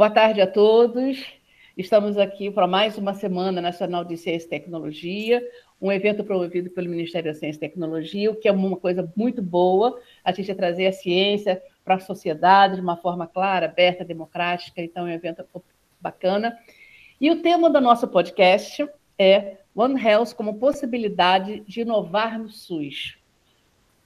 Boa 0.00 0.08
tarde 0.08 0.40
a 0.40 0.46
todos. 0.46 1.22
Estamos 1.76 2.16
aqui 2.16 2.50
para 2.50 2.66
mais 2.66 2.96
uma 2.96 3.12
Semana 3.12 3.60
Nacional 3.60 4.02
de 4.02 4.16
Ciência 4.16 4.46
e 4.46 4.48
Tecnologia, 4.48 5.46
um 5.78 5.92
evento 5.92 6.24
promovido 6.24 6.70
pelo 6.70 6.88
Ministério 6.88 7.30
da 7.30 7.38
Ciência 7.38 7.58
e 7.58 7.68
Tecnologia, 7.68 8.30
o 8.30 8.34
que 8.34 8.48
é 8.48 8.50
uma 8.50 8.78
coisa 8.78 9.12
muito 9.14 9.42
boa, 9.42 10.00
a 10.24 10.32
gente 10.32 10.54
trazer 10.54 10.86
a 10.86 10.92
ciência 10.92 11.62
para 11.84 11.96
a 11.96 12.00
sociedade 12.00 12.76
de 12.76 12.80
uma 12.80 12.96
forma 12.96 13.26
clara, 13.26 13.66
aberta, 13.66 14.02
democrática, 14.02 14.80
então 14.80 15.06
é 15.06 15.10
um 15.10 15.14
evento 15.14 15.44
bacana. 16.00 16.58
E 17.20 17.30
o 17.30 17.42
tema 17.42 17.68
do 17.68 17.78
nosso 17.78 18.08
podcast 18.08 18.88
é 19.18 19.58
One 19.74 20.02
Health 20.02 20.34
como 20.34 20.58
possibilidade 20.58 21.60
de 21.68 21.82
inovar 21.82 22.38
no 22.38 22.48
SUS. 22.48 23.18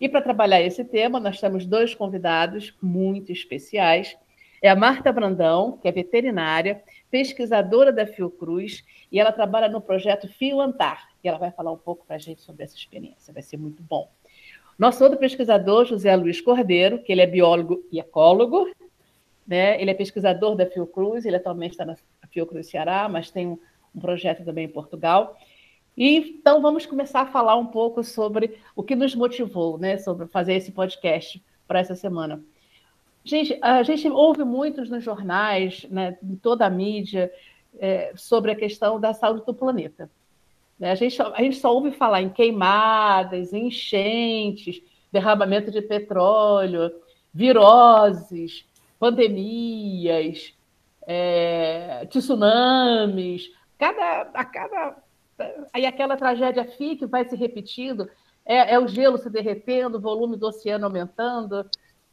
E 0.01 0.09
para 0.09 0.21
trabalhar 0.21 0.61
esse 0.61 0.85
tema, 0.85 1.21
nós 1.21 1.41
temos 1.41 1.65
dois 1.65 1.95
convidados 1.95 2.77
muito 2.83 3.31
especiais 3.31 4.17
é 4.65 4.71
a 4.71 4.75
Marta 4.75 5.13
Brandão, 5.13 5.77
que 5.77 5.87
é 5.87 5.93
veterinária, 5.93 6.83
pesquisadora 7.11 7.93
da 7.93 8.07
Fiocruz, 8.07 8.83
e 9.13 9.21
ela 9.21 9.31
trabalha 9.31 9.69
no 9.69 9.79
projeto 9.79 10.27
Fioantar, 10.27 11.07
e 11.23 11.29
ela 11.29 11.37
vai 11.37 11.51
falar 11.51 11.71
um 11.71 11.77
pouco 11.77 12.07
para 12.07 12.17
a 12.17 12.19
gente 12.19 12.41
sobre 12.41 12.65
essa 12.65 12.75
experiência, 12.75 13.31
vai 13.31 13.43
ser 13.43 13.59
muito 13.59 13.83
bom. 13.83 14.11
Nosso 14.79 15.05
outro 15.05 15.19
pesquisador, 15.19 15.85
José 15.85 16.17
Luiz 16.17 16.41
Cordeiro, 16.41 17.03
que 17.03 17.13
ele 17.13 17.21
é 17.21 17.27
biólogo 17.27 17.85
e 17.93 18.01
ecólogo, 18.01 18.67
né? 19.47 19.79
ele 19.79 19.91
é 19.91 19.95
pesquisador 19.95 20.57
da 20.57 20.65
Fiocruz, 20.65 21.27
ele 21.27 21.37
atualmente 21.37 21.73
está 21.73 21.85
na 21.85 21.95
Fiocruz 22.31 22.67
Ceará, 22.67 23.07
mas 23.07 23.31
tem 23.31 23.47
um, 23.47 23.59
um 23.95 24.01
projeto 24.01 24.47
também 24.47 24.65
em 24.65 24.73
Portugal. 24.73 25.37
E, 25.95 26.39
então, 26.39 26.63
vamos 26.63 26.87
começar 26.87 27.21
a 27.21 27.27
falar 27.27 27.57
um 27.57 27.67
pouco 27.67 28.03
sobre 28.03 28.57
o 28.75 28.83
que 28.83 28.97
nos 28.97 29.15
motivou, 29.15 29.77
né, 29.77 29.99
sobre 29.99 30.27
fazer 30.27 30.55
esse 30.55 30.73
podcast 30.73 31.45
para 31.69 31.81
essa 31.81 31.95
semana. 31.95 32.43
Gente, 33.25 33.59
a 33.63 33.83
gente 33.83 34.07
ouve 34.07 34.45
muitos 34.45 34.91
nos 34.91 35.03
jornais, 35.03 35.87
né, 35.91 36.19
em 36.23 36.37
toda 36.37 36.67
a 36.67 36.71
mídia, 36.71 37.33
é, 37.79 38.13
sobre 38.15 38.53
a 38.53 38.55
questão 38.55 39.01
da 39.01 39.15
saúde 39.15 39.47
do 39.47 39.55
planeta. 39.55 40.11
Né? 40.79 40.91
A, 40.91 40.95
gente, 40.95 41.21
a 41.23 41.43
gente 41.43 41.57
só 41.57 41.73
ouve 41.73 41.91
falar 41.91 42.21
em 42.21 42.29
queimadas, 42.29 43.55
enchentes, 43.55 44.83
derramamento 45.11 45.71
de 45.71 45.81
petróleo, 45.81 46.93
viroses, 47.33 48.67
pandemias, 48.99 50.53
é, 51.07 52.07
tsunamis. 52.11 53.51
Cada, 53.79 54.29
a 54.35 54.45
cada, 54.45 54.97
aí 55.73 55.87
aquela 55.87 56.17
tragédia 56.17 56.65
fica 56.67 57.07
vai 57.07 57.25
se 57.25 57.37
repetindo. 57.37 58.07
É, 58.45 58.75
é 58.75 58.79
o 58.79 58.87
gelo 58.87 59.17
se 59.17 59.31
derretendo, 59.31 59.97
o 59.97 60.01
volume 60.01 60.37
do 60.37 60.47
oceano 60.47 60.85
aumentando 60.85 61.65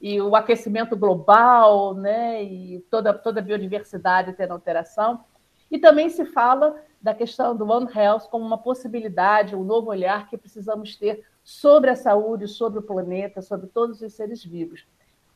e 0.02 0.20
o 0.20 0.36
aquecimento 0.36 0.98
global, 0.98 1.94
né, 1.94 2.44
e 2.44 2.80
toda, 2.90 3.14
toda 3.14 3.40
a 3.40 3.44
biodiversidade 3.44 4.34
tendo 4.34 4.52
alteração. 4.52 5.24
E 5.70 5.78
também 5.78 6.10
se 6.10 6.26
fala 6.26 6.76
da 7.00 7.14
questão 7.14 7.56
do 7.56 7.70
One 7.70 7.88
Health 7.94 8.28
como 8.30 8.44
uma 8.44 8.58
possibilidade, 8.58 9.56
um 9.56 9.64
novo 9.64 9.90
olhar 9.90 10.28
que 10.28 10.38
precisamos 10.38 10.96
ter 10.96 11.24
sobre 11.44 11.92
a 11.92 11.96
saúde, 11.96 12.48
sobre 12.48 12.80
o 12.80 12.82
planeta, 12.82 13.42
sobre 13.42 13.68
todos 13.68 14.02
os 14.02 14.14
seres 14.14 14.44
vivos. 14.44 14.86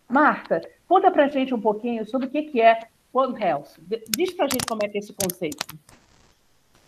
Marta, 0.10 0.62
conta 0.88 1.10
para 1.12 1.26
a 1.26 1.28
gente 1.28 1.54
um 1.54 1.62
pouquinho 1.62 2.06
sobre 2.06 2.28
o 2.28 2.30
que 2.30 2.60
é 2.60 2.80
One 3.14 3.42
Health. 3.42 3.78
Diz 4.16 4.34
para 4.34 4.46
a 4.46 4.50
gente 4.50 4.66
como 4.68 4.84
é 4.84 4.90
que 4.90 4.98
é 4.98 5.00
esse 5.00 5.14
conceito. 5.14 5.66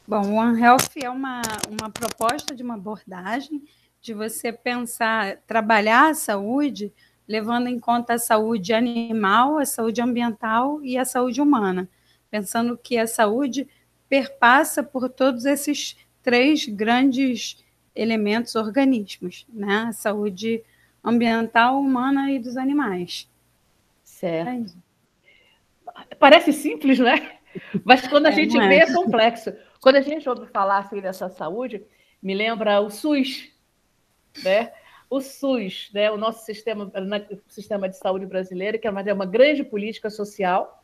Bom, 0.08 0.36
One 0.36 0.62
Health 0.62 0.90
é 1.02 1.10
uma, 1.10 1.42
uma 1.70 1.90
proposta 1.90 2.56
de 2.56 2.64
uma 2.64 2.76
abordagem 2.76 3.64
de 4.02 4.14
você 4.14 4.54
pensar, 4.54 5.38
trabalhar 5.48 6.10
a 6.10 6.14
saúde 6.14 6.94
levando 7.28 7.68
em 7.68 7.80
conta 7.80 8.14
a 8.14 8.20
saúde 8.20 8.74
animal, 8.74 9.58
a 9.58 9.66
saúde 9.66 10.02
ambiental 10.02 10.82
e 10.84 10.98
a 10.98 11.06
saúde 11.06 11.42
humana, 11.42 11.90
pensando 12.30 12.78
que 12.78 12.98
a 12.98 13.06
saúde 13.06 13.68
perpassa 14.08 14.82
por 14.82 15.10
todos 15.10 15.46
esses 15.46 15.98
três 16.24 16.66
grandes 16.66 17.64
elementos 17.94 18.56
organismos, 18.56 19.46
né? 19.50 19.88
A 19.90 19.92
saúde 19.92 20.64
ambiental, 21.04 21.80
humana 21.80 22.32
e 22.32 22.40
dos 22.40 22.58
animais. 22.58 23.30
Certo. 24.04 24.74
É 26.10 26.16
Parece 26.16 26.54
simples, 26.54 27.00
né? 27.00 27.38
Mas 27.84 28.08
quando 28.08 28.28
a 28.28 28.30
é, 28.30 28.34
gente 28.34 28.58
vê 28.58 28.76
é. 28.76 28.84
é 28.84 28.94
complexo. 28.94 29.54
Quando 29.82 29.96
a 29.96 30.02
gente 30.02 30.28
ouve 30.28 30.48
falar 30.48 30.80
assim 30.80 31.00
dessa 31.00 31.30
saúde, 31.30 31.84
me 32.22 32.34
lembra 32.34 32.80
o 32.82 32.90
SUS, 32.90 33.52
né? 34.44 34.72
O 35.10 35.22
SUS, 35.22 35.90
né, 35.94 36.12
o 36.12 36.18
nosso 36.18 36.46
sistema, 36.46 36.92
o 37.32 37.52
sistema 37.52 37.88
de 37.88 37.98
saúde 37.98 38.26
brasileiro, 38.26 38.78
que 38.78 38.88
é 38.88 38.92
uma, 38.92 39.02
é 39.02 39.14
uma 39.14 39.26
grande 39.26 39.64
política 39.64 40.10
social, 40.10 40.84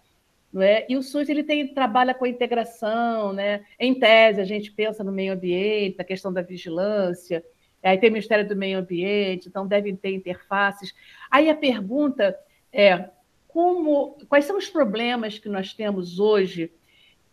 não 0.51 0.61
é? 0.61 0.85
E 0.87 0.95
o 0.95 1.01
SUS 1.01 1.27
ele 1.29 1.43
tem 1.43 1.67
trabalha 1.73 2.13
com 2.13 2.25
a 2.25 2.29
integração, 2.29 3.33
né? 3.33 3.65
Em 3.79 3.93
tese 3.93 4.39
a 4.39 4.45
gente 4.45 4.71
pensa 4.71 5.03
no 5.03 5.11
meio 5.11 5.33
ambiente, 5.33 5.97
na 5.97 6.03
questão 6.03 6.31
da 6.31 6.41
vigilância, 6.41 7.43
aí 7.81 7.97
tem 7.97 8.09
o 8.09 8.13
Ministério 8.13 8.47
do 8.47 8.55
Meio 8.55 8.79
Ambiente, 8.79 9.49
então 9.49 9.67
devem 9.67 9.95
ter 9.95 10.13
interfaces. 10.13 10.93
Aí 11.29 11.49
a 11.49 11.55
pergunta 11.55 12.37
é 12.71 13.09
como, 13.47 14.17
quais 14.29 14.45
são 14.45 14.57
os 14.57 14.69
problemas 14.69 15.37
que 15.37 15.49
nós 15.49 15.73
temos 15.73 16.19
hoje 16.19 16.71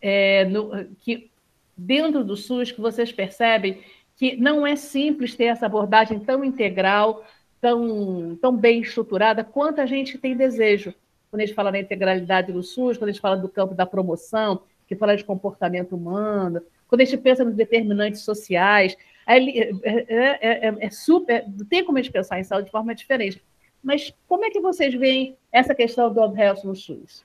é, 0.01 0.45
no, 0.47 0.87
que 1.01 1.31
dentro 1.77 2.25
do 2.25 2.37
SUS 2.37 2.73
que 2.73 2.81
vocês 2.81 3.13
percebem 3.13 3.83
que 4.21 4.37
não 4.37 4.67
é 4.67 4.77
simples 4.77 5.35
ter 5.35 5.45
essa 5.45 5.65
abordagem 5.65 6.21
tão 6.21 6.45
integral, 6.45 7.25
tão, 7.59 8.37
tão 8.39 8.55
bem 8.55 8.83
estruturada, 8.83 9.43
quanto 9.43 9.81
a 9.81 9.87
gente 9.87 10.19
tem 10.19 10.37
desejo. 10.37 10.93
Quando 11.31 11.41
a 11.41 11.47
gente 11.47 11.55
fala 11.55 11.73
da 11.73 11.79
integralidade 11.79 12.53
do 12.53 12.63
SUS, 12.63 12.99
quando 12.99 13.09
a 13.09 13.13
gente 13.13 13.21
fala 13.23 13.39
do 13.39 13.49
campo 13.49 13.75
da 13.75 13.87
promoção, 13.87 14.61
que 14.87 14.95
fala 14.95 15.17
de 15.17 15.25
comportamento 15.25 15.97
humano, 15.97 16.61
quando 16.87 17.01
a 17.01 17.05
gente 17.07 17.17
pensa 17.17 17.43
nos 17.47 17.55
determinantes 17.55 18.21
sociais, 18.21 18.95
é, 19.27 19.39
é, 19.39 20.69
é, 20.69 20.75
é 20.81 20.91
super. 20.91 21.47
Não 21.49 21.65
tem 21.65 21.83
como 21.83 21.97
a 21.97 22.03
gente 22.03 22.13
pensar 22.13 22.39
em 22.39 22.45
saúde 22.45 22.67
de 22.67 22.73
forma 22.73 22.95
diferente. 22.95 23.43
Mas 23.83 24.13
como 24.29 24.45
é 24.45 24.51
que 24.51 24.61
vocês 24.61 24.93
veem 24.93 25.35
essa 25.51 25.75
questão 25.75 26.13
do 26.13 26.21
One 26.21 26.39
Health 26.39 26.63
no 26.65 26.77
SUS? 26.77 27.25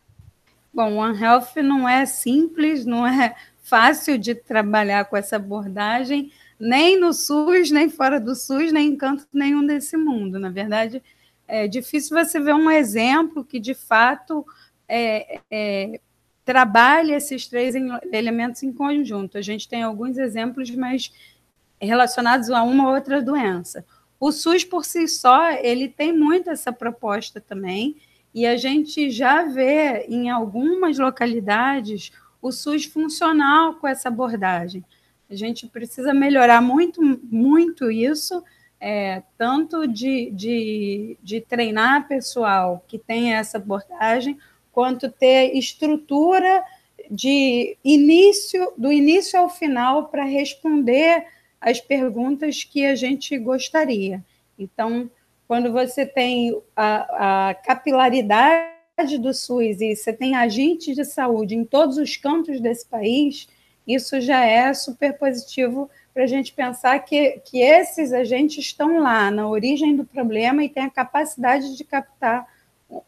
Bom, 0.74 0.96
One 0.96 1.22
Health 1.22 1.58
não 1.62 1.90
é 1.90 2.06
simples, 2.06 2.86
não 2.86 3.06
é 3.06 3.36
fácil 3.62 4.18
de 4.18 4.34
trabalhar 4.34 5.04
com 5.06 5.18
essa 5.18 5.36
abordagem, 5.36 6.32
nem 6.60 7.00
no 7.00 7.14
SUS, 7.14 7.72
nem 7.72 7.90
fora 7.90 8.20
do 8.20 8.36
SUS, 8.36 8.72
nem 8.72 8.90
em 8.90 8.96
canto 8.96 9.28
nenhum 9.34 9.66
desse 9.66 9.98
mundo. 9.98 10.40
Na 10.40 10.50
verdade, 10.50 11.02
é 11.48 11.68
difícil 11.68 12.18
você 12.18 12.40
ver 12.40 12.54
um 12.56 12.72
exemplo 12.72 13.44
que, 13.44 13.60
de 13.60 13.74
fato, 13.74 14.46
é, 14.88 15.40
é, 15.52 16.00
trabalhe 16.44 17.14
esses 17.14 17.48
três 17.48 17.76
elementos 18.12 18.64
em 18.64 18.72
conjunto. 18.72 19.38
A 19.38 19.42
gente 19.42 19.68
tem 19.68 19.84
alguns 19.84 20.18
exemplos, 20.18 20.70
mas 20.72 21.12
relacionados 21.80 22.50
a 22.50 22.64
uma 22.64 22.88
ou 22.88 22.96
outra 22.96 23.22
doença. 23.22 23.86
O 24.20 24.32
SUS, 24.32 24.64
por 24.64 24.86
si 24.86 25.08
só, 25.08 25.52
ele 25.52 25.88
tem 25.88 26.14
muito 26.14 26.50
essa 26.50 26.72
proposta 26.72 27.42
também, 27.42 27.98
e 28.34 28.46
a 28.46 28.58
gente 28.58 29.10
já 29.10 29.44
vê 29.44 30.06
em 30.10 30.30
algumas 30.30 30.98
localidades 30.98 32.12
o 32.42 32.52
SUS 32.52 32.86
funcional 32.86 33.76
com 33.76 33.88
essa 33.88 34.10
abordagem. 34.10 34.84
A 35.30 35.36
gente 35.36 35.68
precisa 35.68 36.14
melhorar 36.14 36.62
muito, 36.62 37.02
muito 37.24 37.90
isso, 37.90 38.44
é, 38.80 39.24
tanto 39.38 39.88
de, 39.88 40.30
de, 40.32 41.18
de 41.22 41.42
treinar 41.42 42.08
pessoal 42.08 42.84
que 42.88 43.00
tem 43.00 43.34
essa 43.34 43.58
abordagem, 43.58 44.38
quanto 44.72 45.10
ter 45.10 45.56
estrutura 45.56 46.64
de 47.10 47.78
início, 47.84 48.74
do 48.78 48.92
início 48.92 49.40
ao 49.40 49.50
final, 49.50 50.10
para 50.10 50.24
responder 50.24 51.26
as 51.60 51.80
perguntas 51.80 52.64
que 52.64 52.86
a 52.86 52.96
gente 52.96 53.38
gostaria. 53.38 54.24
Então, 54.58 55.10
quando 55.48 55.72
você 55.72 56.06
tem 56.06 56.56
a, 56.76 57.50
a 57.50 57.54
capilaridade 57.54 59.18
do 59.20 59.34
SUS 59.34 59.82
e 59.82 59.96
você 59.96 60.14
tem 60.14 60.36
agentes 60.36 60.96
de 60.96 61.04
saúde 61.04 61.56
em 61.56 61.66
todos 61.66 61.98
os 61.98 62.18
cantos 62.18 62.60
desse 62.60 62.86
país, 62.86 63.48
isso 63.88 64.20
já 64.20 64.46
é 64.46 64.74
super 64.74 65.18
positivo 65.18 65.90
para 66.14 66.24
a 66.24 66.28
gente 66.28 66.54
pensar 66.54 66.98
que, 67.00 67.42
que 67.46 67.62
esses 67.62 68.14
agentes 68.14 68.66
estão 68.66 69.00
lá, 69.00 69.30
na 69.30 69.48
origem 69.48 69.96
do 69.96 70.06
problema 70.06 70.64
e 70.64 70.70
têm 70.70 70.84
a 70.84 70.90
capacidade 70.90 71.76
de 71.76 71.84
captar 71.84 72.48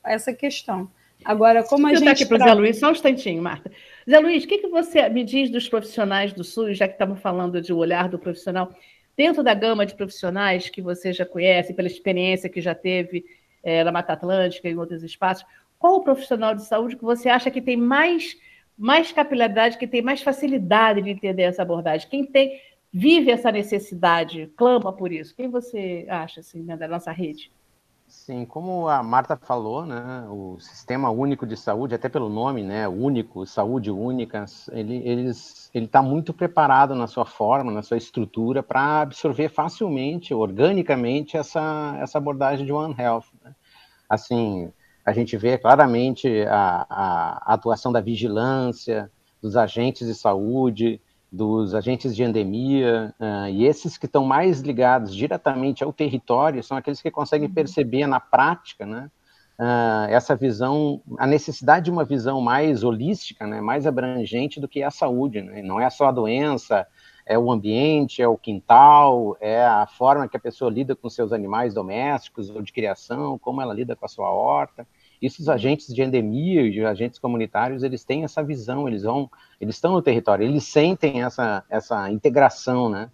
essa 0.03 0.33
questão. 0.33 0.89
Agora, 1.23 1.63
como 1.63 1.87
a 1.87 1.89
Deixa 1.89 2.05
gente. 2.05 2.23
aqui 2.23 2.25
para 2.25 2.37
o 2.37 2.47
Zé 2.47 2.53
Luiz, 2.53 2.79
só 2.79 2.89
um 2.89 2.91
instantinho, 2.91 3.41
Marta. 3.41 3.71
Zé 4.09 4.19
Luiz, 4.19 4.43
o 4.43 4.47
que, 4.47 4.59
que 4.59 4.67
você 4.67 5.09
me 5.09 5.23
diz 5.23 5.49
dos 5.49 5.67
profissionais 5.67 6.33
do 6.33 6.43
SUS, 6.43 6.77
já 6.77 6.87
que 6.87 6.93
estamos 6.93 7.19
falando 7.19 7.61
de 7.61 7.73
o 7.73 7.77
olhar 7.77 8.07
do 8.07 8.19
profissional, 8.19 8.71
dentro 9.15 9.41
da 9.41 9.53
gama 9.53 9.85
de 9.85 9.95
profissionais 9.95 10.69
que 10.69 10.81
você 10.81 11.11
já 11.11 11.25
conhece, 11.25 11.73
pela 11.73 11.87
experiência 11.87 12.49
que 12.49 12.61
já 12.61 12.75
teve 12.75 13.25
é, 13.63 13.83
na 13.83 13.91
Mata 13.91 14.13
Atlântica 14.13 14.69
e 14.69 14.73
em 14.73 14.77
outros 14.77 15.03
espaços, 15.03 15.45
qual 15.79 15.95
o 15.95 16.03
profissional 16.03 16.53
de 16.53 16.63
saúde 16.63 16.95
que 16.95 17.03
você 17.03 17.29
acha 17.29 17.49
que 17.49 17.61
tem 17.61 17.77
mais 17.77 18.37
mais 18.77 19.11
capilaridade, 19.11 19.77
que 19.77 19.87
tem 19.87 20.01
mais 20.01 20.21
facilidade 20.21 21.01
de 21.01 21.09
entender 21.09 21.43
essa 21.43 21.63
abordagem. 21.63 22.07
Quem 22.09 22.25
tem 22.25 22.59
vive 22.91 23.31
essa 23.31 23.51
necessidade, 23.51 24.51
clama 24.55 24.93
por 24.93 25.11
isso. 25.11 25.35
Quem 25.35 25.49
você 25.49 26.05
acha 26.09 26.39
assim, 26.39 26.63
né, 26.63 26.77
da 26.77 26.87
nossa 26.87 27.11
rede? 27.11 27.51
Sim, 28.07 28.45
como 28.45 28.87
a 28.87 29.03
Marta 29.03 29.35
falou, 29.35 29.85
né, 29.85 30.25
o 30.29 30.57
Sistema 30.61 31.09
Único 31.09 31.45
de 31.45 31.57
Saúde, 31.57 31.93
até 31.93 32.07
pelo 32.07 32.29
nome, 32.29 32.63
né, 32.63 32.87
único, 32.87 33.45
saúde 33.45 33.91
única, 33.91 34.45
ele 34.71 35.29
está 35.73 36.01
muito 36.01 36.33
preparado 36.33 36.95
na 36.95 37.05
sua 37.05 37.25
forma, 37.25 37.69
na 37.69 37.83
sua 37.83 37.97
estrutura, 37.97 38.63
para 38.63 39.01
absorver 39.01 39.49
facilmente, 39.49 40.33
organicamente, 40.33 41.35
essa, 41.35 41.97
essa 41.99 42.17
abordagem 42.17 42.65
de 42.65 42.71
One 42.71 42.95
Health. 42.97 43.25
Né? 43.43 43.53
Assim, 44.09 44.71
a 45.07 45.13
gente 45.13 45.37
vê 45.37 45.57
claramente 45.57 46.27
a, 46.49 46.85
a 46.89 47.53
atuação 47.53 47.93
da 47.93 48.01
vigilância, 48.01 49.09
dos 49.41 49.55
agentes 49.55 50.05
de 50.05 50.13
saúde, 50.13 50.99
dos 51.31 51.73
agentes 51.73 52.13
de 52.13 52.23
endemia, 52.23 53.15
uh, 53.17 53.47
e 53.47 53.65
esses 53.65 53.97
que 53.97 54.05
estão 54.05 54.25
mais 54.25 54.59
ligados 54.59 55.15
diretamente 55.15 55.81
ao 55.81 55.93
território 55.93 56.61
são 56.61 56.75
aqueles 56.75 57.01
que 57.01 57.09
conseguem 57.09 57.47
uhum. 57.47 57.53
perceber 57.53 58.05
na 58.05 58.19
prática, 58.19 58.85
né, 58.85 59.09
uh, 59.57 60.11
essa 60.11 60.35
visão, 60.35 61.01
a 61.17 61.25
necessidade 61.25 61.85
de 61.85 61.91
uma 61.91 62.03
visão 62.03 62.41
mais 62.41 62.83
holística, 62.83 63.47
né, 63.47 63.61
mais 63.61 63.87
abrangente 63.87 64.59
do 64.59 64.67
que 64.67 64.83
a 64.83 64.91
saúde, 64.91 65.41
né, 65.41 65.61
não 65.61 65.79
é 65.79 65.89
só 65.89 66.07
a 66.07 66.11
doença, 66.11 66.85
é 67.25 67.39
o 67.39 67.49
ambiente, 67.49 68.21
é 68.21 68.27
o 68.27 68.37
quintal, 68.37 69.37
é 69.39 69.65
a 69.65 69.87
forma 69.87 70.27
que 70.27 70.35
a 70.35 70.39
pessoa 70.39 70.69
lida 70.69 70.97
com 70.97 71.09
seus 71.09 71.31
animais 71.31 71.73
domésticos 71.73 72.49
ou 72.49 72.61
de 72.61 72.73
criação, 72.73 73.37
como 73.37 73.61
ela 73.61 73.73
lida 73.73 73.95
com 73.95 74.05
a 74.05 74.09
sua 74.09 74.31
horta, 74.31 74.85
isso 75.21 75.41
os 75.41 75.49
agentes 75.49 75.93
de 75.93 76.01
endemia 76.01 76.61
e 76.61 76.85
agentes 76.85 77.19
comunitários, 77.19 77.83
eles 77.83 78.03
têm 78.03 78.23
essa 78.23 78.43
visão, 78.43 78.87
eles 78.87 79.03
vão, 79.03 79.29
eles 79.59 79.75
estão 79.75 79.93
no 79.93 80.01
território, 80.01 80.45
eles 80.45 80.63
sentem 80.63 81.23
essa, 81.23 81.63
essa 81.69 82.11
integração, 82.11 82.89
né, 82.89 83.09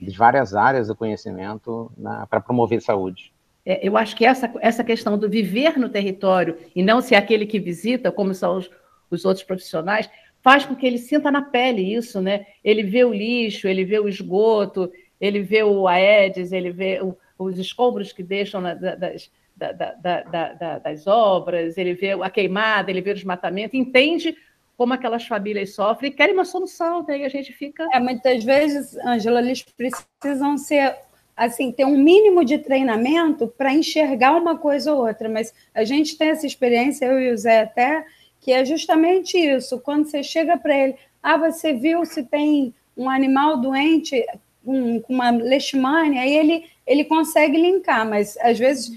de 0.00 0.16
várias 0.16 0.54
áreas 0.54 0.88
do 0.88 0.96
conhecimento 0.96 1.90
para 2.30 2.40
promover 2.40 2.80
saúde. 2.80 3.32
É, 3.66 3.86
eu 3.86 3.96
acho 3.96 4.16
que 4.16 4.24
essa, 4.24 4.50
essa 4.60 4.84
questão 4.84 5.18
do 5.18 5.28
viver 5.28 5.78
no 5.78 5.88
território 5.88 6.56
e 6.74 6.82
não 6.82 7.00
ser 7.00 7.16
aquele 7.16 7.44
que 7.44 7.58
visita, 7.58 8.10
como 8.10 8.32
são 8.32 8.56
os, 8.56 8.70
os 9.10 9.24
outros 9.24 9.44
profissionais, 9.44 10.08
faz 10.40 10.64
com 10.64 10.74
que 10.74 10.86
ele 10.86 10.98
sinta 10.98 11.30
na 11.30 11.42
pele 11.42 11.94
isso, 11.94 12.20
né? 12.22 12.46
Ele 12.64 12.82
vê 12.82 13.04
o 13.04 13.12
lixo, 13.12 13.68
ele 13.68 13.84
vê 13.84 13.98
o 13.98 14.08
esgoto, 14.08 14.90
ele 15.20 15.42
vê 15.42 15.62
o 15.62 15.88
Aedes, 15.88 16.52
ele 16.52 16.70
vê 16.70 17.00
o, 17.02 17.16
os 17.38 17.58
escombros 17.58 18.12
que 18.12 18.22
deixam 18.22 18.60
na, 18.60 18.74
das, 18.74 19.30
da, 19.58 19.72
da, 19.72 20.22
da, 20.22 20.78
das 20.78 21.06
obras, 21.06 21.76
ele 21.76 21.94
vê 21.94 22.12
a 22.12 22.30
queimada, 22.30 22.90
ele 22.90 23.00
vê 23.00 23.10
o 23.10 23.14
desmatamento, 23.14 23.76
entende 23.76 24.36
como 24.76 24.94
aquelas 24.94 25.26
famílias 25.26 25.74
sofrem 25.74 26.10
e 26.10 26.14
querem 26.14 26.34
uma 26.34 26.44
solução, 26.44 27.04
daí 27.04 27.24
a 27.24 27.28
gente 27.28 27.52
fica. 27.52 27.86
É, 27.92 27.98
muitas 27.98 28.44
vezes, 28.44 28.96
Ângela, 28.98 29.40
eles 29.40 29.62
precisam 29.62 30.56
ser 30.56 30.96
assim, 31.36 31.70
ter 31.70 31.84
um 31.84 31.96
mínimo 31.96 32.44
de 32.44 32.58
treinamento 32.58 33.46
para 33.46 33.72
enxergar 33.72 34.36
uma 34.36 34.58
coisa 34.58 34.92
ou 34.92 35.06
outra, 35.06 35.28
mas 35.28 35.54
a 35.72 35.84
gente 35.84 36.18
tem 36.18 36.30
essa 36.30 36.46
experiência, 36.46 37.06
eu 37.06 37.20
e 37.20 37.32
o 37.32 37.38
Zé 37.38 37.60
até, 37.60 38.04
que 38.40 38.50
é 38.50 38.64
justamente 38.64 39.38
isso. 39.38 39.78
Quando 39.80 40.06
você 40.06 40.22
chega 40.22 40.56
para 40.56 40.76
ele, 40.76 40.96
ah, 41.22 41.36
você 41.36 41.72
viu 41.72 42.04
se 42.04 42.24
tem 42.24 42.74
um 42.96 43.08
animal 43.08 43.60
doente 43.60 44.24
com, 44.64 45.00
com 45.00 45.12
uma 45.12 45.30
leishmania, 45.30 46.22
aí 46.22 46.36
ele, 46.36 46.64
ele 46.84 47.04
consegue 47.04 47.56
linkar, 47.56 48.08
mas 48.08 48.36
às 48.38 48.58
vezes 48.58 48.90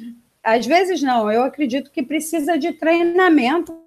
às 0.44 0.66
vezes 0.66 1.02
não, 1.02 1.32
eu 1.32 1.44
acredito 1.44 1.92
que 1.92 2.04
precisa 2.04 2.58
de 2.58 2.74
treinamento 2.74 3.78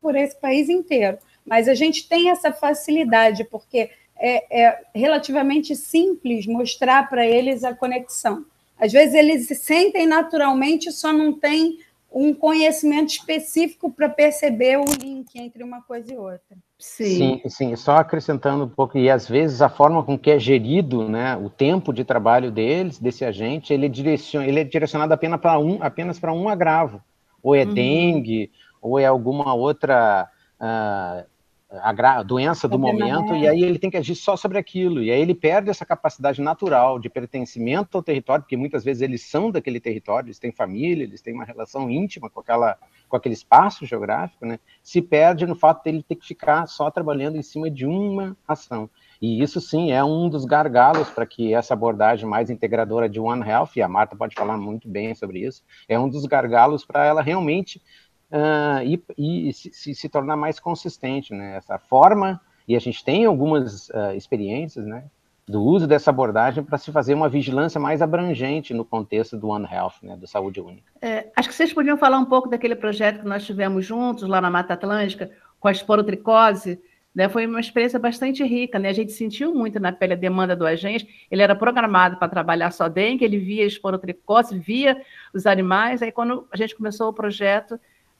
por 0.00 0.14
esse 0.14 0.38
país 0.38 0.68
inteiro. 0.68 1.18
Mas 1.44 1.68
a 1.68 1.74
gente 1.74 2.08
tem 2.08 2.30
essa 2.30 2.52
facilidade, 2.52 3.44
porque 3.44 3.90
é, 4.16 4.62
é 4.64 4.80
relativamente 4.94 5.74
simples 5.74 6.46
mostrar 6.46 7.08
para 7.08 7.26
eles 7.26 7.64
a 7.64 7.74
conexão. 7.74 8.44
Às 8.78 8.92
vezes 8.92 9.14
eles 9.14 9.46
se 9.46 9.54
sentem 9.54 10.06
naturalmente, 10.06 10.90
só 10.90 11.12
não 11.12 11.32
tem 11.32 11.78
um 12.14 12.32
conhecimento 12.32 13.08
específico 13.08 13.90
para 13.90 14.08
perceber 14.08 14.78
o 14.78 14.84
link 14.84 15.34
entre 15.34 15.64
uma 15.64 15.82
coisa 15.82 16.14
e 16.14 16.16
outra. 16.16 16.56
Sim. 16.78 17.40
sim, 17.42 17.48
sim, 17.48 17.76
só 17.76 17.96
acrescentando 17.96 18.64
um 18.64 18.68
pouco, 18.68 18.96
e 18.96 19.10
às 19.10 19.28
vezes 19.28 19.60
a 19.60 19.68
forma 19.68 20.02
com 20.02 20.16
que 20.16 20.30
é 20.30 20.38
gerido 20.38 21.08
né, 21.08 21.36
o 21.36 21.50
tempo 21.50 21.92
de 21.92 22.04
trabalho 22.04 22.52
deles, 22.52 22.98
desse 22.98 23.24
agente, 23.24 23.72
ele, 23.72 23.88
direciona, 23.88 24.46
ele 24.46 24.60
é 24.60 24.64
direcionado 24.64 25.12
apenas 25.12 25.40
para 25.40 25.58
um, 25.58 25.82
apenas 25.82 26.20
para 26.20 26.32
um 26.32 26.48
agravo, 26.48 27.02
ou 27.42 27.54
é 27.54 27.64
uhum. 27.64 27.74
dengue, 27.74 28.52
ou 28.80 28.98
é 28.98 29.06
alguma 29.06 29.54
outra 29.54 30.28
uh, 30.60 31.26
a 31.70 32.22
doença 32.22 32.68
do 32.68 32.78
momento, 32.78 33.34
e 33.34 33.48
aí 33.48 33.62
ele 33.62 33.78
tem 33.78 33.90
que 33.90 33.96
agir 33.96 34.14
só 34.14 34.36
sobre 34.36 34.58
aquilo, 34.58 35.02
e 35.02 35.10
aí 35.10 35.20
ele 35.20 35.34
perde 35.34 35.70
essa 35.70 35.84
capacidade 35.84 36.40
natural 36.40 36.98
de 36.98 37.08
pertencimento 37.08 37.96
ao 37.96 38.02
território, 38.02 38.42
porque 38.42 38.56
muitas 38.56 38.84
vezes 38.84 39.02
eles 39.02 39.22
são 39.22 39.50
daquele 39.50 39.80
território, 39.80 40.26
eles 40.26 40.38
têm 40.38 40.52
família, 40.52 41.04
eles 41.04 41.20
têm 41.20 41.34
uma 41.34 41.44
relação 41.44 41.90
íntima 41.90 42.30
com, 42.30 42.40
aquela, 42.40 42.78
com 43.08 43.16
aquele 43.16 43.34
espaço 43.34 43.86
geográfico, 43.86 44.46
né? 44.46 44.58
se 44.82 45.02
perde 45.02 45.46
no 45.46 45.56
fato 45.56 45.82
dele 45.82 46.04
ter 46.06 46.16
que 46.16 46.26
ficar 46.26 46.66
só 46.66 46.90
trabalhando 46.90 47.36
em 47.36 47.42
cima 47.42 47.70
de 47.70 47.86
uma 47.86 48.36
ação. 48.46 48.88
E 49.20 49.42
isso 49.42 49.60
sim 49.60 49.90
é 49.90 50.04
um 50.04 50.28
dos 50.28 50.44
gargalos 50.44 51.08
para 51.08 51.24
que 51.24 51.54
essa 51.54 51.72
abordagem 51.72 52.28
mais 52.28 52.50
integradora 52.50 53.08
de 53.08 53.18
One 53.18 53.46
Health, 53.48 53.70
e 53.76 53.82
a 53.82 53.88
Marta 53.88 54.14
pode 54.14 54.34
falar 54.34 54.58
muito 54.58 54.88
bem 54.88 55.14
sobre 55.14 55.40
isso, 55.40 55.62
é 55.88 55.98
um 55.98 56.08
dos 56.08 56.26
gargalos 56.26 56.84
para 56.84 57.04
ela 57.04 57.22
realmente 57.22 57.80
uh, 58.30 58.82
e, 58.84 59.48
e 59.48 59.52
se, 59.52 59.94
se, 59.94 60.08
tornar 60.08 60.36
mais 60.36 60.58
consistente, 60.60 61.32
né? 61.32 61.56
Essa 61.56 61.78
forma, 61.78 62.40
e 62.66 62.76
a 62.76 62.78
gente 62.78 63.04
tem 63.04 63.24
algumas 63.24 63.88
uh, 63.90 64.14
experiências, 64.16 64.86
né? 64.86 65.04
Do 65.46 65.62
uso 65.62 65.86
dessa 65.86 66.10
abordagem 66.10 66.64
para 66.64 66.78
se 66.78 66.90
fazer 66.90 67.12
uma 67.12 67.28
vigilância 67.28 67.78
mais 67.78 68.00
abrangente 68.00 68.72
no 68.72 68.84
contexto 68.84 69.36
do 69.36 69.48
One 69.48 69.68
Health, 69.70 69.94
né? 70.02 70.16
Do 70.16 70.26
Saúde 70.26 70.60
Única. 70.60 70.90
É, 71.02 71.28
acho 71.36 71.48
que 71.48 71.54
vocês 71.54 71.72
podiam 71.72 71.98
falar 71.98 72.18
um 72.18 72.24
pouco 72.24 72.48
daquele 72.48 72.74
projeto 72.74 73.20
que 73.20 73.28
nós 73.28 73.44
tivemos 73.44 73.84
juntos 73.84 74.28
lá 74.28 74.40
na 74.40 74.50
Mata 74.50 74.74
Atlântica, 74.74 75.30
com 75.60 75.68
a 75.68 75.72
esporotricose, 75.72 76.80
né, 77.14 77.28
foi 77.28 77.46
uma 77.46 77.60
experiência 77.60 77.98
bastante 77.98 78.42
rica, 78.42 78.78
né? 78.78 78.88
A 78.88 78.92
gente 78.92 79.12
sentiu 79.12 79.54
muito 79.54 79.78
na 79.78 79.92
pele 79.92 80.14
a 80.14 80.16
demanda 80.16 80.56
do 80.56 80.66
agente. 80.66 81.26
Ele 81.30 81.42
era 81.42 81.54
programado 81.54 82.16
para 82.16 82.28
trabalhar 82.28 82.72
só 82.72 82.88
dengue, 82.88 83.24
ele 83.24 83.38
via 83.38 83.64
esporotricose, 83.64 84.58
via 84.58 85.00
os 85.32 85.46
animais. 85.46 86.02
Aí, 86.02 86.10
quando 86.10 86.48
a 86.50 86.56
gente 86.56 86.74
começou 86.74 87.08
o 87.08 87.12
projeto, 87.12 87.78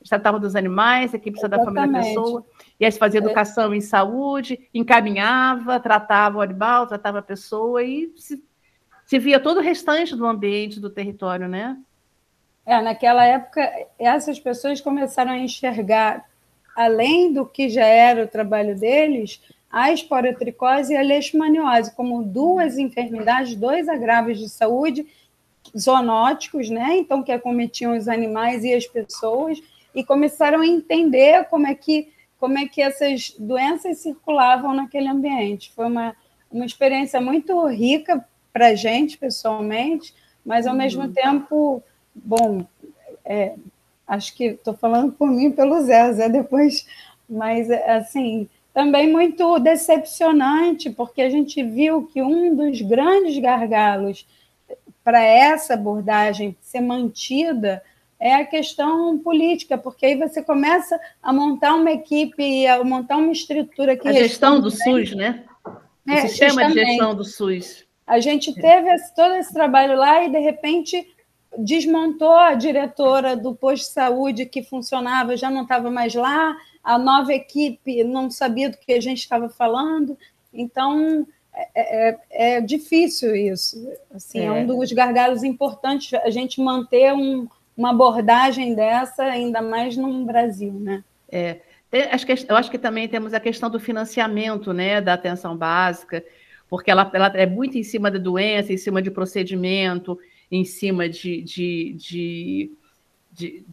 tratava 0.09 0.39
dos 0.39 0.55
animais, 0.55 1.13
a 1.13 1.17
equipe 1.17 1.41
da 1.49 1.65
família 1.65 1.87
da 1.87 2.01
pessoa, 2.01 2.45
e 2.79 2.85
aí 2.85 2.93
se 2.93 2.99
fazia 2.99 3.21
é. 3.21 3.23
educação 3.23 3.73
é. 3.73 3.77
em 3.77 3.81
saúde, 3.81 4.69
encaminhava, 4.73 5.81
tratava 5.81 6.39
o 6.39 6.41
animal, 6.41 6.87
tratava 6.87 7.19
a 7.19 7.23
pessoa, 7.23 7.83
e 7.83 8.13
se, 8.17 8.43
se 9.07 9.19
via 9.19 9.41
todo 9.41 9.59
o 9.59 9.63
restante 9.63 10.15
do 10.15 10.27
ambiente, 10.27 10.81
do 10.81 10.91
território, 10.91 11.49
né? 11.49 11.77
É, 12.67 12.81
naquela 12.81 13.25
época, 13.25 13.71
essas 13.99 14.41
pessoas 14.41 14.81
começaram 14.81 15.33
a 15.33 15.39
enxergar, 15.39 16.25
além 16.75 17.33
do 17.33 17.45
que 17.45 17.69
já 17.69 17.85
era 17.85 18.25
o 18.25 18.29
trabalho 18.29 18.79
deles, 18.79 19.41
a 19.71 19.93
esporotricose 19.93 20.93
e 20.93 20.97
a 20.97 21.03
leishmaniose 21.03 21.95
como 21.95 22.23
duas 22.23 22.79
enfermidades, 22.79 23.57
dois 23.57 23.89
agravos 23.89 24.39
de 24.39 24.49
saúde 24.49 25.07
zoonóticos, 25.77 26.71
né? 26.71 26.97
Então, 26.97 27.23
que 27.23 27.33
acometiam 27.33 27.97
os 27.97 28.07
animais 28.09 28.65
e 28.65 28.73
as 28.73 28.87
pessoas, 28.87 29.61
e 29.95 30.05
começaram 30.05 30.61
a 30.61 30.67
entender 30.67 31.45
como 31.45 31.67
é 31.67 31.75
que, 31.75 32.13
como 32.39 32.59
é 32.59 32.67
que 32.67 32.83
essas 32.83 33.35
doenças 33.39 33.99
circulavam 33.99 34.75
naquele 34.75 35.09
ambiente. 35.09 35.73
Foi 35.75 35.87
uma, 35.87 36.15
uma 36.51 36.67
experiência 36.67 37.21
muito 37.21 37.67
rica 37.67 38.25
para 38.53 38.69
a 38.69 38.75
gente, 38.75 39.19
pessoalmente, 39.19 40.15
mas, 40.45 40.67
ao 40.67 40.73
uhum. 40.73 40.79
mesmo 40.79 41.09
tempo, 41.09 41.83
bom, 42.15 42.65
é, 43.25 43.55
acho 44.07 44.35
que 44.35 44.45
estou 44.45 44.75
falando 44.75 45.13
por 45.13 45.29
mim 45.29 45.51
pelo 45.51 45.81
Zé, 45.83 46.13
Zé 46.13 46.29
depois, 46.29 46.87
mas, 47.29 47.71
assim, 47.71 48.49
também 48.73 49.11
muito 49.11 49.59
decepcionante, 49.59 50.91
porque 50.91 51.23
a 51.23 51.31
gente 51.31 51.63
viu 51.63 52.07
que 52.07 52.21
um 52.21 52.55
dos 52.55 52.83
grandes 52.83 53.39
gargalos 53.39 54.27
para 55.03 55.23
essa 55.23 55.75
abordagem 55.75 56.57
ser 56.61 56.81
mantida 56.81 57.83
é 58.19 58.35
a 58.35 58.45
questão 58.45 59.19
política, 59.19 59.77
porque 59.77 60.07
aí 60.07 60.17
você 60.17 60.43
começa 60.43 60.99
a 61.23 61.33
montar 61.33 61.75
uma 61.75 61.91
equipe, 61.91 62.67
a 62.67 62.83
montar 62.85 63.17
uma 63.17 63.33
estrutura 63.33 63.97
que. 63.97 64.09
A 64.09 64.13
gestão 64.13 64.61
do 64.61 64.71
SUS, 64.71 65.15
né? 65.15 65.45
O 66.07 66.11
é, 66.11 66.23
sistema 66.23 66.51
justamente. 66.51 66.75
de 66.75 66.87
gestão 66.87 67.15
do 67.15 67.25
SUS. 67.25 67.85
A 68.07 68.21
gente 68.21 68.53
teve 68.55 68.91
esse, 68.91 69.15
todo 69.15 69.35
esse 69.35 69.53
trabalho 69.53 69.97
lá 69.97 70.25
e, 70.25 70.31
de 70.31 70.39
repente, 70.39 71.07
desmontou 71.57 72.33
a 72.33 72.55
diretora 72.55 73.37
do 73.37 73.55
posto 73.55 73.87
de 73.87 73.93
saúde 73.93 74.47
que 74.47 74.63
funcionava, 74.63 75.37
já 75.37 75.51
não 75.51 75.63
estava 75.63 75.91
mais 75.91 76.15
lá, 76.15 76.55
a 76.83 76.99
nova 76.99 77.33
equipe 77.33 78.05
não 78.05 78.31
sabia 78.31 78.69
do 78.69 78.77
que 78.77 78.93
a 78.93 79.01
gente 79.01 79.21
estava 79.21 79.49
falando. 79.49 80.19
Então, 80.53 81.27
é, 81.55 81.69
é, 81.75 82.57
é 82.57 82.61
difícil 82.61 83.35
isso. 83.35 83.89
Assim, 84.15 84.41
é. 84.41 84.45
é 84.45 84.53
um 84.53 84.67
dos 84.67 84.93
gargalos 84.93 85.43
importantes 85.43 86.13
a 86.15 86.31
gente 86.31 86.61
manter 86.61 87.13
um, 87.15 87.49
uma 87.77 87.91
abordagem 87.91 88.75
dessa, 88.75 89.25
ainda 89.25 89.61
mais 89.61 89.97
no 89.97 90.25
Brasil, 90.25 90.73
né? 90.73 91.05
É, 91.31 91.61
eu 91.93 92.57
acho 92.57 92.71
que 92.71 92.79
também 92.79 93.09
temos 93.09 93.35
a 93.35 93.41
questão 93.41 93.71
do 93.71 93.79
financiamento, 93.79 94.73
né, 94.73 95.01
da 95.01 95.15
atenção 95.15 95.57
básica, 95.57 96.25
porque 96.69 96.91
ela, 96.91 97.09
ela 97.13 97.29
é 97.35 97.47
muito 97.47 97.79
em 97.79 97.83
cima 97.83 98.11
da 98.11 98.19
doença, 98.19 98.73
em 98.73 98.77
cima 98.77 99.01
de 99.01 99.11
procedimento, 99.11 100.19
em 100.51 100.65
cima 100.65 101.09
de, 101.09 101.43
de, 101.43 101.95
de 101.95 102.71
de, 103.35 103.65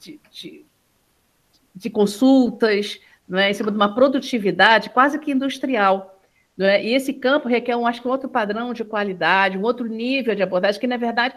de, 1.75 1.89
consultas, 1.89 2.99
é? 3.31 3.51
em 3.51 3.53
cima 3.53 3.71
de 3.71 3.77
uma 3.77 3.93
produtividade 3.93 4.89
quase 4.89 5.19
que 5.19 5.31
industrial. 5.31 6.19
É? 6.59 6.83
E 6.83 6.93
esse 6.93 7.13
campo 7.13 7.47
requer, 7.47 7.75
um, 7.75 7.85
acho 7.85 8.01
que, 8.01 8.07
um 8.07 8.11
outro 8.11 8.27
padrão 8.27 8.73
de 8.73 8.83
qualidade, 8.83 9.57
um 9.57 9.63
outro 9.63 9.85
nível 9.85 10.35
de 10.35 10.43
abordagem, 10.43 10.81
que, 10.81 10.87
na 10.87 10.97
verdade, 10.97 11.35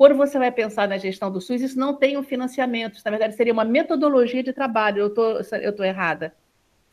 quando 0.00 0.16
você 0.16 0.38
vai 0.38 0.50
pensar 0.50 0.88
na 0.88 0.96
gestão 0.96 1.30
do 1.30 1.42
SUS, 1.42 1.60
isso 1.60 1.78
não 1.78 1.94
tem 1.94 2.16
um 2.16 2.22
financiamento, 2.22 2.98
na 3.04 3.10
verdade, 3.10 3.34
seria 3.34 3.52
uma 3.52 3.66
metodologia 3.66 4.42
de 4.42 4.50
trabalho. 4.50 5.00
Eu 5.00 5.10
tô, 5.10 5.40
estou 5.40 5.84
errada. 5.84 6.32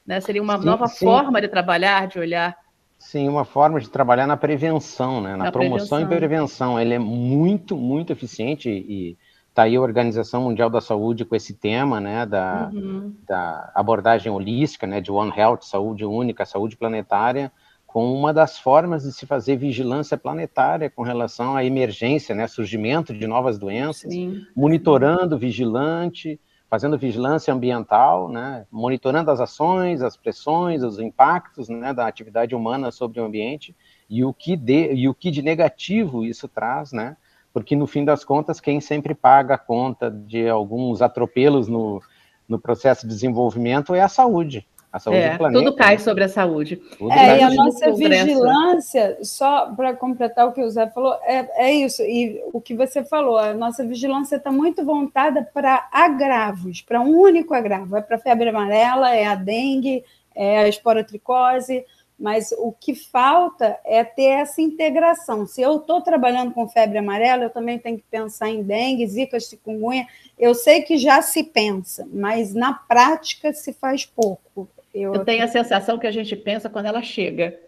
Né? 0.05 0.19
Seria 0.19 0.43
uma 0.43 0.59
sim, 0.59 0.65
nova 0.65 0.87
sim. 0.87 1.05
forma 1.05 1.39
de 1.39 1.47
trabalhar, 1.47 2.09
de 2.09 2.19
olhar. 2.19 2.57
Sim, 2.99 3.29
uma 3.29 3.45
forma 3.45 3.79
de 3.79 3.89
trabalhar 3.89 4.27
na 4.27 4.35
prevenção, 4.35 5.21
né? 5.21 5.37
na, 5.37 5.45
na 5.45 5.51
promoção 5.53 5.99
prevenção. 5.99 6.01
e 6.01 6.17
prevenção. 6.17 6.79
Ele 6.81 6.95
é 6.95 6.99
muito, 6.99 7.77
muito 7.77 8.11
eficiente 8.11 8.69
e 8.69 9.17
está 9.47 9.63
aí 9.63 9.77
a 9.77 9.81
Organização 9.81 10.41
Mundial 10.41 10.69
da 10.69 10.81
Saúde 10.81 11.23
com 11.23 11.33
esse 11.33 11.53
tema, 11.53 12.01
né, 12.01 12.25
da, 12.25 12.69
uhum. 12.73 13.15
da 13.25 13.71
abordagem 13.73 14.29
holística, 14.29 14.85
né, 14.85 14.99
de 14.99 15.13
One 15.13 15.31
Health, 15.33 15.61
saúde 15.61 16.03
única, 16.03 16.45
saúde 16.45 16.75
planetária, 16.75 17.53
com 17.87 18.13
uma 18.13 18.33
das 18.33 18.59
formas 18.59 19.03
de 19.03 19.13
se 19.13 19.25
fazer 19.25 19.55
vigilância 19.55 20.17
planetária 20.17 20.89
com 20.89 21.01
relação 21.01 21.55
à 21.55 21.63
emergência, 21.63 22.35
né, 22.35 22.45
surgimento 22.45 23.13
de 23.13 23.25
novas 23.25 23.57
doenças, 23.57 24.11
Sim. 24.11 24.45
monitorando, 24.53 25.37
vigilante, 25.37 26.37
fazendo 26.69 26.97
vigilância 26.97 27.53
ambiental, 27.53 28.29
né, 28.29 28.67
monitorando 28.69 29.31
as 29.31 29.39
ações, 29.39 30.01
as 30.01 30.17
pressões, 30.17 30.83
os 30.83 30.99
impactos 30.99 31.69
né, 31.69 31.93
da 31.93 32.05
atividade 32.05 32.53
humana 32.53 32.91
sobre 32.91 33.21
o 33.21 33.25
ambiente 33.25 33.73
e 34.09 34.23
o 34.23 34.33
que 34.33 34.57
de, 34.57 34.93
e 34.93 35.07
o 35.07 35.13
que 35.13 35.31
de 35.31 35.41
negativo 35.41 36.25
isso 36.25 36.47
traz, 36.47 36.91
né, 36.91 37.15
porque 37.53 37.73
no 37.73 37.87
fim 37.87 38.03
das 38.03 38.25
contas 38.25 38.59
quem 38.59 38.81
sempre 38.81 39.15
paga 39.15 39.55
a 39.55 39.57
conta 39.57 40.11
de 40.11 40.47
alguns 40.49 41.01
atropelos 41.01 41.69
no, 41.69 42.01
no 42.49 42.59
processo 42.59 43.07
de 43.07 43.13
desenvolvimento 43.13 43.95
é 43.95 44.01
a 44.01 44.09
saúde. 44.09 44.67
A 44.91 44.99
saúde 44.99 45.19
é, 45.19 45.31
do 45.31 45.37
planeta. 45.37 45.59
Tudo 45.59 45.75
cai 45.75 45.99
sobre 45.99 46.23
a 46.23 46.29
saúde. 46.29 46.77
Tudo 46.97 47.11
é, 47.11 47.39
e 47.39 47.43
a 47.43 47.49
nossa 47.49 47.91
vigilância, 47.91 49.17
só 49.21 49.73
para 49.75 49.93
completar 49.93 50.47
o 50.47 50.53
que 50.53 50.61
o 50.61 50.69
Zé 50.69 50.87
falou, 50.87 51.13
é, 51.23 51.67
é 51.67 51.73
isso. 51.73 52.01
E 52.03 52.41
o 52.53 52.61
que 52.61 52.73
você 52.73 53.03
falou, 53.03 53.37
a 53.37 53.53
nossa 53.53 53.85
vigilância 53.85 54.37
está 54.37 54.51
muito 54.51 54.85
voltada 54.85 55.47
para 55.53 55.87
agravos, 55.91 56.81
para 56.81 57.01
um 57.01 57.19
único 57.19 57.53
agravo. 57.53 57.97
É 57.97 58.01
para 58.01 58.17
febre 58.17 58.49
amarela, 58.49 59.13
é 59.13 59.25
a 59.25 59.35
dengue, 59.35 60.03
é 60.33 60.59
a 60.59 60.67
esporotricose, 60.69 61.85
mas 62.17 62.51
o 62.57 62.71
que 62.71 62.95
falta 62.95 63.77
é 63.83 64.03
ter 64.03 64.23
essa 64.23 64.61
integração. 64.61 65.45
Se 65.45 65.61
eu 65.61 65.77
estou 65.77 66.01
trabalhando 66.01 66.53
com 66.53 66.67
febre 66.67 66.97
amarela, 66.97 67.43
eu 67.43 67.49
também 67.49 67.77
tenho 67.77 67.97
que 67.97 68.05
pensar 68.09 68.49
em 68.49 68.63
dengue, 68.63 69.05
zika, 69.05 69.39
chikungunya. 69.39 70.07
Eu 70.39 70.55
sei 70.55 70.81
que 70.81 70.97
já 70.97 71.21
se 71.21 71.43
pensa, 71.43 72.07
mas 72.11 72.53
na 72.53 72.73
prática 72.73 73.53
se 73.53 73.73
faz 73.73 74.05
pouco. 74.05 74.67
Eu, 75.01 75.13
eu 75.13 75.25
tenho 75.25 75.43
a 75.43 75.47
sensação 75.47 75.97
que 75.97 76.07
a 76.07 76.11
gente 76.11 76.35
pensa 76.35 76.69
quando 76.69 76.85
ela 76.85 77.01
chega. 77.01 77.59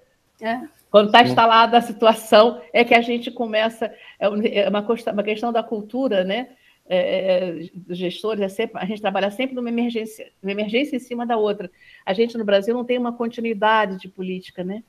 É. 0.42 0.62
Quando 0.90 1.08
está 1.08 1.22
instalada 1.22 1.78
a 1.78 1.82
situação, 1.82 2.62
é 2.74 2.84
que 2.84 2.94
a 2.94 3.02
gente 3.02 3.30
começa. 3.30 3.94
É 4.20 4.28
uma, 4.68 4.86
uma 5.14 5.24
questão 5.24 5.52
da 5.52 5.62
cultura, 5.62 6.24
né? 6.24 6.50
É, 6.92 6.98
é, 6.98 7.70
dos 7.72 7.96
gestores, 7.96 8.42
é 8.42 8.50
sempre, 8.50 8.82
a 8.82 8.86
gente 8.86 9.00
trabalha 9.00 9.30
sempre 9.30 9.56
numa 9.56 9.70
emergência, 9.70 10.32
uma 10.42 10.52
emergência 10.52 10.96
em 10.96 11.00
cima 11.00 11.24
da 11.24 11.38
outra. 11.38 11.70
A 12.04 12.14
gente 12.14 12.36
no 12.36 12.44
Brasil 12.44 12.74
não 12.74 12.84
tem 12.84 12.98
uma 12.98 13.14
continuidade 13.14 14.00
de 14.00 14.08
política, 14.08 14.64
né? 14.64 14.82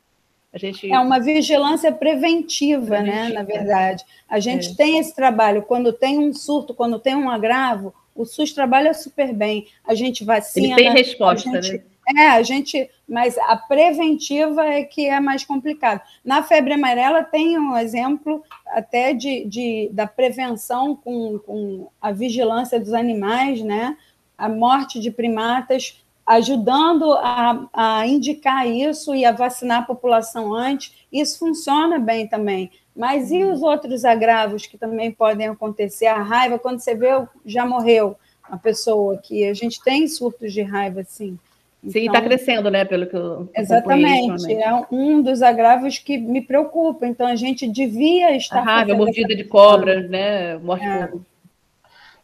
A 0.51 0.57
gente... 0.57 0.91
É 0.91 0.99
uma 0.99 1.21
vigilância 1.21 1.93
preventiva, 1.93 2.87
preventiva. 2.87 3.29
né? 3.29 3.33
Na 3.35 3.43
verdade. 3.43 4.03
A 4.29 4.41
gente 4.41 4.71
é. 4.71 4.75
tem 4.75 4.99
esse 4.99 5.15
trabalho. 5.15 5.63
Quando 5.63 5.93
tem 5.93 6.19
um 6.19 6.33
surto, 6.33 6.73
quando 6.73 6.99
tem 6.99 7.15
um 7.15 7.29
agravo, 7.29 7.95
o 8.15 8.25
SUS 8.25 8.53
trabalha 8.53 8.95
super 8.95 9.33
bem. 9.35 9.67
A 9.87 9.95
gente 9.95 10.25
vacina. 10.25 10.69
Ele 10.69 10.77
tem 10.77 10.93
resposta, 10.93 11.63
gente, 11.63 11.79
né? 11.79 11.85
É, 12.17 12.29
a 12.29 12.43
gente, 12.43 12.91
mas 13.09 13.39
a 13.39 13.57
preventiva 13.57 14.65
é 14.65 14.83
que 14.83 15.07
é 15.07 15.21
mais 15.21 15.45
complicado. 15.45 16.01
Na 16.25 16.43
febre 16.43 16.75
amarela 16.75 17.23
tem 17.23 17.59
um 17.59 17.77
exemplo 17.77 18.43
até 18.67 19.13
de, 19.13 19.45
de 19.45 19.91
da 19.93 20.07
prevenção 20.07 20.97
com, 20.97 21.39
com 21.39 21.89
a 22.01 22.11
vigilância 22.11 22.81
dos 22.81 22.93
animais, 22.93 23.63
né? 23.63 23.97
A 24.37 24.49
morte 24.49 24.99
de 24.99 25.11
primatas, 25.11 26.03
ajudando 26.27 27.13
a, 27.13 27.69
a 27.73 28.07
indicar 28.07 28.67
isso 28.67 29.15
e 29.15 29.25
a 29.25 29.33
vacinar 29.33 29.83
a 29.83 29.87
população 29.87 30.53
antes. 30.53 30.95
Isso 31.13 31.39
funciona 31.39 31.99
bem 31.99 32.27
também. 32.27 32.71
Mas 32.95 33.31
e 33.31 33.45
os 33.45 33.63
outros 33.63 34.05
agravos 34.05 34.67
que 34.67 34.77
também 34.77 35.13
podem 35.13 35.49
acontecer? 35.49 36.07
A 36.07 36.23
raiva, 36.23 36.59
quando 36.59 36.81
você 36.81 36.95
vê, 36.95 37.09
já 37.47 37.65
morreu 37.65 38.17
a 38.43 38.57
pessoa 38.57 39.17
que 39.19 39.47
a 39.47 39.55
gente 39.55 39.83
tem 39.83 40.09
surtos 40.09 40.53
de 40.53 40.63
raiva, 40.63 41.05
sim. 41.05 41.39
Sim, 41.83 42.01
está 42.01 42.19
então, 42.19 42.25
crescendo, 42.25 42.71
né? 42.71 42.85
Pelo 42.85 43.07
que 43.07 43.17
eu 43.17 43.49
Exatamente. 43.57 44.53
É 44.53 44.87
um 44.91 45.23
dos 45.23 45.41
agravos 45.41 45.99
que 45.99 46.19
me 46.19 46.43
preocupa. 46.43 47.07
Então, 47.07 47.27
a 47.27 47.35
gente 47.35 47.67
devia 47.67 48.37
estar. 48.37 48.59
A 48.59 48.63
raiva, 48.63 48.95
mordida 48.95 49.35
de 49.35 49.45
cobra, 49.45 50.03
né? 50.03 50.59
Morte 50.59 50.85
é. 50.85 51.07
por... 51.07 51.23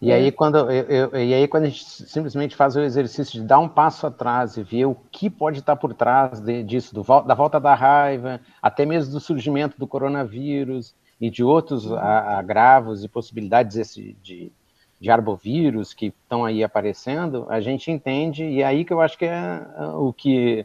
E 0.00 0.12
aí, 0.12 0.30
quando, 0.30 0.70
eu, 0.70 1.10
eu, 1.10 1.16
e 1.16 1.32
aí, 1.32 1.48
quando 1.48 1.64
a 1.64 1.68
gente 1.68 1.82
simplesmente 1.84 2.54
faz 2.54 2.76
o 2.76 2.80
exercício 2.80 3.40
de 3.40 3.46
dar 3.46 3.58
um 3.58 3.68
passo 3.68 4.06
atrás 4.06 4.56
e 4.58 4.62
ver 4.62 4.84
o 4.84 4.94
que 5.10 5.30
pode 5.30 5.60
estar 5.60 5.74
por 5.74 5.94
trás 5.94 6.38
de, 6.38 6.62
disso, 6.62 6.94
do, 6.94 7.02
da 7.22 7.34
volta 7.34 7.58
da 7.58 7.74
raiva, 7.74 8.40
até 8.60 8.84
mesmo 8.84 9.14
do 9.14 9.20
surgimento 9.20 9.78
do 9.78 9.86
coronavírus 9.86 10.94
e 11.18 11.30
de 11.30 11.42
outros 11.42 11.90
agravos 11.92 13.04
e 13.04 13.08
possibilidades 13.08 13.94
de, 13.94 14.12
de 14.22 14.52
de 15.00 15.10
arbovírus 15.10 15.92
que 15.92 16.06
estão 16.06 16.44
aí 16.44 16.64
aparecendo, 16.64 17.46
a 17.48 17.60
gente 17.60 17.90
entende, 17.90 18.44
e 18.44 18.62
é 18.62 18.64
aí 18.64 18.84
que 18.84 18.92
eu 18.92 19.00
acho 19.00 19.18
que 19.18 19.26
é 19.26 19.60
o 19.94 20.12
que, 20.12 20.64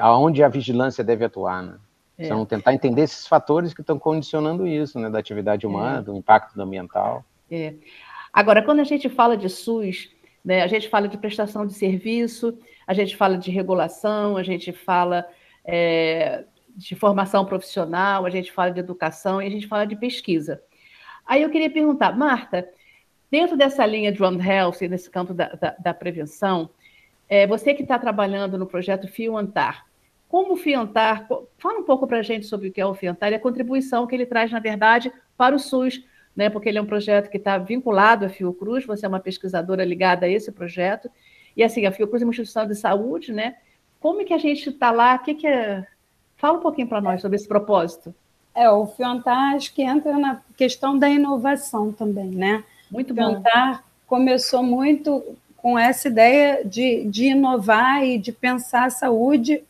aonde 0.00 0.42
a 0.42 0.48
vigilância 0.48 1.04
deve 1.04 1.24
atuar, 1.24 1.62
né? 1.62 1.74
É. 2.16 2.24
São 2.24 2.44
tentar 2.44 2.74
entender 2.74 3.02
esses 3.02 3.28
fatores 3.28 3.72
que 3.72 3.80
estão 3.80 3.96
condicionando 3.96 4.66
isso, 4.66 4.98
né, 4.98 5.08
da 5.08 5.20
atividade 5.20 5.64
humana, 5.66 6.00
é. 6.00 6.02
do 6.02 6.16
impacto 6.16 6.60
ambiental. 6.60 7.24
É. 7.48 7.74
Agora, 8.32 8.60
quando 8.62 8.80
a 8.80 8.84
gente 8.84 9.08
fala 9.08 9.36
de 9.36 9.48
SUS, 9.48 10.10
né, 10.44 10.62
a 10.62 10.66
gente 10.66 10.88
fala 10.88 11.06
de 11.06 11.16
prestação 11.16 11.64
de 11.64 11.74
serviço, 11.74 12.58
a 12.86 12.92
gente 12.92 13.16
fala 13.16 13.38
de 13.38 13.50
regulação, 13.50 14.36
a 14.36 14.42
gente 14.42 14.72
fala 14.72 15.24
é, 15.64 16.44
de 16.74 16.96
formação 16.96 17.44
profissional, 17.44 18.26
a 18.26 18.30
gente 18.30 18.50
fala 18.50 18.70
de 18.70 18.80
educação 18.80 19.40
e 19.40 19.46
a 19.46 19.50
gente 19.50 19.68
fala 19.68 19.84
de 19.84 19.94
pesquisa. 19.94 20.60
Aí 21.24 21.42
eu 21.42 21.50
queria 21.50 21.70
perguntar, 21.70 22.16
Marta, 22.16 22.68
Dentro 23.30 23.56
dessa 23.56 23.84
linha 23.84 24.10
de 24.10 24.22
One 24.22 24.40
Health, 24.40 24.80
nesse 24.88 25.10
campo 25.10 25.34
da, 25.34 25.48
da, 25.48 25.76
da 25.78 25.94
prevenção, 25.94 26.70
é, 27.28 27.46
você 27.46 27.74
que 27.74 27.82
está 27.82 27.98
trabalhando 27.98 28.56
no 28.56 28.66
projeto 28.66 29.06
FIOANTAR, 29.06 29.86
como 30.28 30.54
o 30.54 30.56
FIOANTAR, 30.56 31.26
fala 31.58 31.78
um 31.78 31.84
pouco 31.84 32.06
para 32.06 32.18
a 32.18 32.22
gente 32.22 32.46
sobre 32.46 32.68
o 32.68 32.72
que 32.72 32.80
é 32.80 32.86
o 32.86 32.94
FIOANTAR 32.94 33.32
e 33.32 33.34
a 33.34 33.40
contribuição 33.40 34.06
que 34.06 34.14
ele 34.14 34.26
traz, 34.26 34.50
na 34.50 34.60
verdade, 34.60 35.12
para 35.36 35.54
o 35.54 35.58
SUS, 35.58 36.02
né, 36.34 36.48
porque 36.48 36.68
ele 36.68 36.78
é 36.78 36.82
um 36.82 36.86
projeto 36.86 37.28
que 37.28 37.36
está 37.36 37.58
vinculado 37.58 38.24
à 38.24 38.28
Fiocruz, 38.28 38.86
você 38.86 39.04
é 39.04 39.08
uma 39.08 39.20
pesquisadora 39.20 39.84
ligada 39.84 40.26
a 40.26 40.28
esse 40.28 40.52
projeto, 40.52 41.10
e 41.56 41.62
assim, 41.62 41.84
a 41.84 41.92
Fiocruz 41.92 42.22
é 42.22 42.24
uma 42.24 42.30
instituição 42.30 42.66
de 42.66 42.76
saúde, 42.76 43.32
né? 43.32 43.56
Como 43.98 44.20
é 44.20 44.24
que 44.24 44.32
a 44.32 44.38
gente 44.38 44.68
está 44.68 44.92
lá? 44.92 45.16
O 45.16 45.18
que, 45.18 45.34
que 45.34 45.46
é... 45.46 45.84
Fala 46.36 46.58
um 46.58 46.62
pouquinho 46.62 46.86
para 46.86 47.00
nós 47.00 47.20
sobre 47.20 47.34
esse 47.34 47.48
propósito. 47.48 48.14
É, 48.54 48.70
o 48.70 48.86
FIONTAR 48.86 49.56
acho 49.56 49.74
que 49.74 49.82
entra 49.82 50.16
na 50.16 50.40
questão 50.56 50.96
da 50.96 51.10
inovação 51.10 51.92
também, 51.92 52.28
né? 52.28 52.62
Muito 52.90 53.14
Cantar 53.14 53.84
começou 54.06 54.62
muito 54.62 55.36
com 55.56 55.78
essa 55.78 56.08
ideia 56.08 56.64
de, 56.64 57.04
de 57.04 57.26
inovar 57.26 58.04
e 58.04 58.18
de 58.18 58.32
pensar 58.32 58.86
a 58.86 58.90
saúde 58.90 59.62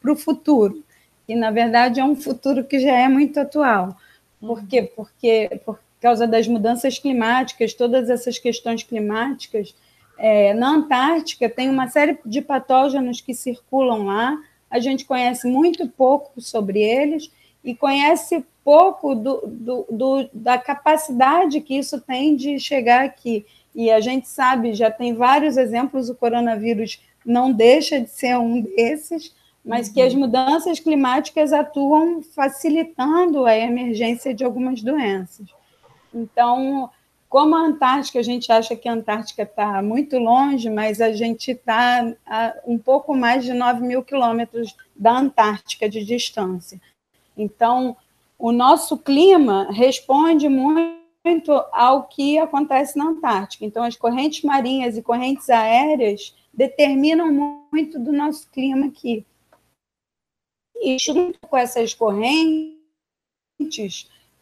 para 0.00 0.12
o 0.12 0.16
futuro. 0.16 0.82
E, 1.28 1.34
na 1.34 1.50
verdade, 1.50 2.00
é 2.00 2.04
um 2.04 2.16
futuro 2.16 2.64
que 2.64 2.78
já 2.78 2.92
é 2.92 3.08
muito 3.08 3.38
atual. 3.38 3.96
Por 4.40 4.66
quê? 4.66 4.82
Porque, 4.96 5.60
por 5.64 5.78
causa 6.00 6.26
das 6.26 6.46
mudanças 6.46 6.98
climáticas, 6.98 7.74
todas 7.74 8.08
essas 8.10 8.38
questões 8.38 8.82
climáticas, 8.82 9.74
é, 10.18 10.54
na 10.54 10.70
Antártica 10.70 11.48
tem 11.48 11.68
uma 11.68 11.88
série 11.88 12.18
de 12.24 12.40
patógenos 12.40 13.20
que 13.20 13.34
circulam 13.34 14.04
lá, 14.04 14.38
a 14.70 14.78
gente 14.78 15.04
conhece 15.04 15.46
muito 15.46 15.88
pouco 15.88 16.40
sobre 16.40 16.80
eles 16.80 17.30
e 17.64 17.74
conhece 17.74 18.44
pouco 18.62 19.14
do, 19.14 19.42
do, 19.46 19.86
do, 19.90 20.30
da 20.32 20.58
capacidade 20.58 21.60
que 21.60 21.76
isso 21.76 22.00
tem 22.00 22.36
de 22.36 22.58
chegar 22.58 23.04
aqui. 23.04 23.44
E 23.74 23.90
a 23.90 24.00
gente 24.00 24.28
sabe, 24.28 24.74
já 24.74 24.90
tem 24.90 25.14
vários 25.14 25.56
exemplos, 25.56 26.08
o 26.08 26.14
coronavírus 26.14 27.00
não 27.24 27.50
deixa 27.50 28.00
de 28.00 28.10
ser 28.10 28.38
um 28.38 28.60
desses, 28.60 29.34
mas 29.64 29.88
uhum. 29.88 29.94
que 29.94 30.02
as 30.02 30.12
uhum. 30.12 30.20
mudanças 30.20 30.78
climáticas 30.78 31.52
atuam 31.52 32.22
facilitando 32.22 33.46
a 33.46 33.56
emergência 33.56 34.34
de 34.34 34.44
algumas 34.44 34.82
doenças. 34.82 35.46
Então, 36.12 36.90
como 37.28 37.56
a 37.56 37.66
Antártica, 37.66 38.20
a 38.20 38.22
gente 38.22 38.52
acha 38.52 38.76
que 38.76 38.88
a 38.88 38.92
Antártica 38.92 39.42
está 39.42 39.82
muito 39.82 40.18
longe, 40.18 40.70
mas 40.70 41.00
a 41.00 41.12
gente 41.12 41.50
está 41.50 42.14
a 42.24 42.54
um 42.64 42.78
pouco 42.78 43.16
mais 43.16 43.44
de 43.44 43.52
9 43.52 43.84
mil 43.84 44.04
quilômetros 44.04 44.76
da 44.94 45.18
Antártica 45.18 45.88
de 45.88 46.04
distância. 46.04 46.80
Então, 47.36 47.96
o 48.38 48.52
nosso 48.52 48.98
clima 48.98 49.70
responde 49.70 50.48
muito 50.48 51.52
ao 51.72 52.06
que 52.06 52.38
acontece 52.38 52.98
na 52.98 53.06
Antártica. 53.06 53.64
Então, 53.64 53.82
as 53.82 53.96
correntes 53.96 54.42
marinhas 54.42 54.96
e 54.96 55.02
correntes 55.02 55.48
aéreas 55.48 56.34
determinam 56.52 57.32
muito 57.72 57.98
do 57.98 58.12
nosso 58.12 58.50
clima 58.50 58.86
aqui. 58.86 59.24
E 60.76 60.98
junto 60.98 61.38
com 61.40 61.56
essas 61.56 61.94
correntes, 61.94 62.74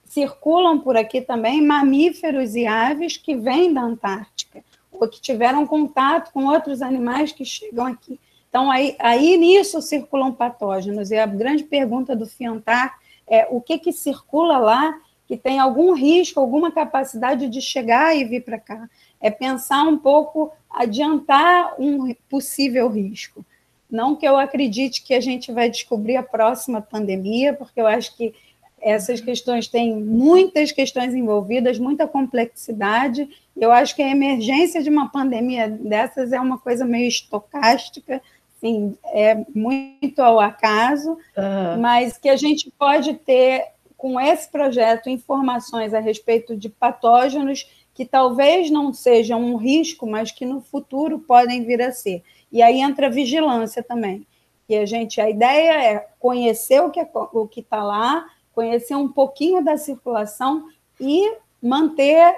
circulam 0.05 0.81
por 0.81 0.97
aqui 0.97 1.21
também 1.21 1.63
mamíferos 1.63 2.55
e 2.55 2.67
aves 2.67 3.17
que 3.17 3.37
vêm 3.37 3.73
da 3.73 3.83
Antártica, 3.83 4.65
ou 4.91 5.09
que 5.09 5.21
tiveram 5.21 5.67
contato 5.67 6.33
com 6.33 6.47
outros 6.47 6.83
animais 6.83 7.33
que 7.33 7.45
chegam 7.45 7.87
aqui. 7.87 8.21
Então, 8.53 8.71
aí, 8.71 8.95
aí 8.99 9.39
nisso 9.39 9.81
circulam 9.81 10.31
patógenos. 10.31 11.11
E 11.11 11.17
a 11.17 11.25
grande 11.25 11.65
pergunta 11.65 12.15
do 12.15 12.27
Fiantar 12.27 12.99
é 13.27 13.49
o 13.51 13.63
que, 13.63 13.79
que 13.79 13.95
circula 13.95 14.59
lá 14.59 14.95
que 15.27 15.39
tem 15.39 15.59
algum 15.59 15.95
risco, 15.95 16.39
alguma 16.39 16.71
capacidade 16.71 17.49
de 17.49 17.63
chegar 17.63 18.15
e 18.15 18.27
vir 18.27 18.45
para 18.45 18.59
cá. 18.59 18.91
É 19.19 19.31
pensar 19.31 19.85
um 19.85 19.97
pouco, 19.97 20.53
adiantar 20.69 21.77
um 21.81 22.15
possível 22.29 22.91
risco. 22.91 23.43
Não 23.91 24.15
que 24.15 24.29
eu 24.29 24.37
acredite 24.37 25.03
que 25.03 25.15
a 25.15 25.21
gente 25.21 25.51
vai 25.51 25.71
descobrir 25.71 26.17
a 26.17 26.23
próxima 26.23 26.83
pandemia, 26.83 27.55
porque 27.55 27.81
eu 27.81 27.87
acho 27.87 28.15
que 28.19 28.35
essas 28.83 29.23
questões 29.23 29.67
têm 29.67 29.97
muitas 29.97 30.73
questões 30.73 31.15
envolvidas, 31.15 31.79
muita 31.79 32.07
complexidade. 32.07 33.27
Eu 33.57 33.73
acho 33.73 33.97
que 33.97 34.03
a 34.03 34.11
emergência 34.11 34.83
de 34.83 34.91
uma 34.91 35.09
pandemia 35.09 35.71
dessas 35.71 36.33
é 36.35 36.41
uma 36.41 36.59
coisa 36.59 36.85
meio 36.85 37.09
estocástica, 37.09 38.21
assim, 38.63 38.97
é 39.07 39.45
muito 39.55 40.23
ao 40.23 40.39
acaso, 40.39 41.11
uhum. 41.37 41.81
mas 41.81 42.17
que 42.17 42.29
a 42.29 42.37
gente 42.37 42.71
pode 42.79 43.15
ter 43.15 43.67
com 43.97 44.21
esse 44.21 44.49
projeto 44.49 45.11
informações 45.11 45.93
a 45.93 46.01
respeito 46.01 46.57
de 46.57 46.69
patógenos 46.69 47.69
que 47.95 48.05
talvez 48.07 48.71
não 48.71 48.93
sejam 48.93 49.41
um 49.41 49.57
risco, 49.57 50.07
mas 50.07 50.31
que 50.31 50.47
no 50.47 50.61
futuro 50.61 51.19
podem 51.19 51.65
vir 51.65 51.83
a 51.83 51.93
ser. 51.93 52.23
E 52.51 52.63
aí 52.63 52.81
entra 52.81 53.09
a 53.09 53.11
vigilância 53.11 53.83
também. 53.83 54.27
Que 54.67 54.77
a 54.77 54.87
gente, 54.87 55.21
a 55.21 55.29
ideia 55.29 55.85
é 55.85 56.09
conhecer 56.19 56.81
o 56.81 56.91
que 56.91 57.01
é, 57.01 57.09
o 57.33 57.47
que 57.47 57.61
está 57.61 57.83
lá, 57.83 58.27
conhecer 58.55 58.95
um 58.95 59.09
pouquinho 59.09 59.63
da 59.63 59.77
circulação 59.77 60.69
e 61.01 61.37
manter 61.61 62.35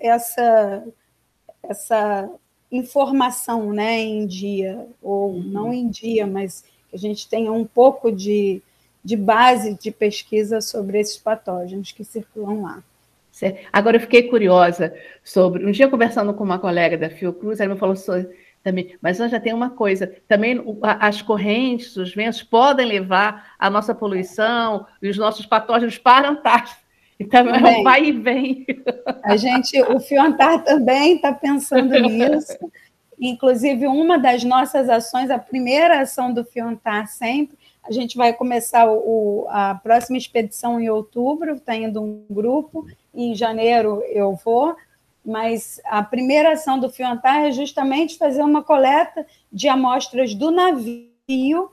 essa 0.00 0.84
essa 1.62 2.30
informação, 2.76 3.72
né, 3.72 3.98
em 4.00 4.26
dia 4.26 4.86
ou 5.02 5.30
uhum. 5.30 5.42
não 5.42 5.72
em 5.72 5.88
dia, 5.88 6.26
mas 6.26 6.64
que 6.88 6.96
a 6.96 6.98
gente 6.98 7.28
tenha 7.28 7.52
um 7.52 7.64
pouco 7.64 8.12
de 8.12 8.62
de 9.06 9.16
base 9.16 9.78
de 9.78 9.92
pesquisa 9.92 10.60
sobre 10.60 10.98
esses 10.98 11.16
patógenos 11.16 11.92
que 11.92 12.02
circulam 12.02 12.62
lá. 12.62 12.82
Certo. 13.30 13.64
Agora, 13.72 13.96
eu 13.96 14.00
fiquei 14.00 14.24
curiosa 14.24 14.92
sobre. 15.22 15.64
Um 15.64 15.70
dia, 15.70 15.88
conversando 15.88 16.34
com 16.34 16.42
uma 16.42 16.58
colega 16.58 16.98
da 16.98 17.08
Fiocruz, 17.08 17.60
ela 17.60 17.72
me 17.72 17.78
falou 17.78 17.94
sobre, 17.94 18.36
também, 18.64 18.96
mas 19.00 19.18
já 19.18 19.38
tem 19.38 19.54
uma 19.54 19.70
coisa: 19.70 20.12
também 20.26 20.60
as 20.82 21.22
correntes, 21.22 21.96
os 21.96 22.12
ventos 22.12 22.42
podem 22.42 22.84
levar 22.84 23.54
a 23.56 23.70
nossa 23.70 23.94
poluição 23.94 24.84
e 25.00 25.08
os 25.08 25.16
nossos 25.16 25.46
patógenos 25.46 25.98
para 25.98 26.26
a 26.26 26.30
Antártida. 26.32 26.80
Então, 27.18 27.48
é 27.48 27.78
um 27.78 27.82
vai 27.82 28.04
e 28.04 28.12
vem. 28.12 28.66
A 29.22 29.36
gente, 29.36 29.80
o 29.82 29.98
Fiontar 29.98 30.62
também 30.64 31.16
está 31.16 31.32
pensando 31.32 31.94
nisso. 32.00 32.58
Inclusive, 33.18 33.86
uma 33.86 34.18
das 34.18 34.44
nossas 34.44 34.88
ações, 34.90 35.30
a 35.30 35.38
primeira 35.38 36.00
ação 36.00 36.32
do 36.32 36.44
Fiontar 36.44 37.06
sempre, 37.08 37.56
a 37.82 37.90
gente 37.90 38.16
vai 38.16 38.32
começar 38.32 38.90
o, 38.90 39.46
a 39.48 39.74
próxima 39.76 40.18
expedição 40.18 40.78
em 40.80 40.90
outubro, 40.90 41.54
está 41.54 41.74
indo 41.74 42.02
um 42.02 42.26
grupo, 42.28 42.86
em 43.14 43.34
janeiro 43.34 44.02
eu 44.08 44.34
vou, 44.44 44.76
mas 45.24 45.80
a 45.84 46.02
primeira 46.02 46.52
ação 46.52 46.78
do 46.78 46.90
Fiontar 46.90 47.44
é 47.44 47.52
justamente 47.52 48.18
fazer 48.18 48.42
uma 48.42 48.62
coleta 48.62 49.26
de 49.50 49.68
amostras 49.68 50.34
do 50.34 50.50
navio 50.50 51.70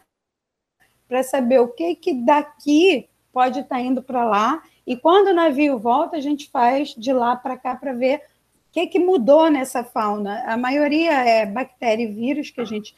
para 1.08 1.24
saber 1.24 1.60
o 1.60 1.68
que, 1.68 1.96
que 1.96 2.14
daqui 2.14 3.10
pode 3.34 3.62
estar 3.62 3.76
tá 3.76 3.82
indo 3.82 4.02
para 4.02 4.24
lá, 4.24 4.62
e 4.86 4.96
quando 4.96 5.30
o 5.30 5.34
navio 5.34 5.80
volta, 5.80 6.16
a 6.18 6.22
gente 6.22 6.50
faz 6.50 6.94
de 6.96 7.12
lá 7.12 7.36
para 7.36 7.58
cá 7.58 7.76
para 7.76 7.94
ver 7.94 8.18
o 8.18 8.22
que, 8.72 8.88
que 8.88 9.00
mudou 9.00 9.50
nessa 9.50 9.84
fauna. 9.84 10.44
A 10.46 10.56
maioria 10.56 11.12
é 11.12 11.46
bactéria 11.46 12.04
e 12.04 12.12
vírus 12.12 12.50
que 12.50 12.62
a 12.62 12.66
gente 12.66 12.96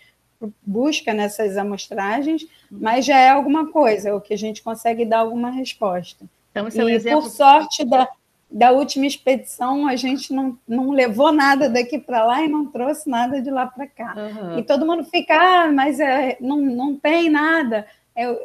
busca 0.65 1.13
nessas 1.13 1.57
amostragens, 1.57 2.45
mas 2.69 3.05
já 3.05 3.17
é 3.17 3.29
alguma 3.29 3.71
coisa, 3.71 4.15
o 4.15 4.21
que 4.21 4.33
a 4.33 4.37
gente 4.37 4.61
consegue 4.61 5.05
dar 5.05 5.19
alguma 5.19 5.49
resposta. 5.49 6.25
Então, 6.51 6.67
esse 6.67 6.79
é 6.79 6.83
um 6.83 6.89
e, 6.89 6.93
exemplo... 6.93 7.21
por 7.21 7.29
sorte 7.29 7.83
da, 7.85 8.07
da 8.49 8.71
última 8.71 9.05
expedição, 9.05 9.87
a 9.87 9.95
gente 9.95 10.33
não, 10.33 10.57
não 10.67 10.91
levou 10.91 11.31
nada 11.31 11.69
daqui 11.69 11.99
para 11.99 12.25
lá 12.25 12.43
e 12.43 12.47
não 12.47 12.65
trouxe 12.65 13.09
nada 13.09 13.41
de 13.41 13.49
lá 13.49 13.65
para 13.65 13.87
cá. 13.87 14.15
Uhum. 14.17 14.59
E 14.59 14.63
todo 14.63 14.85
mundo 14.85 15.03
fica, 15.03 15.35
ah, 15.35 15.71
mas 15.71 15.99
é, 15.99 16.37
não, 16.39 16.57
não 16.57 16.95
tem 16.95 17.29
nada. 17.29 17.87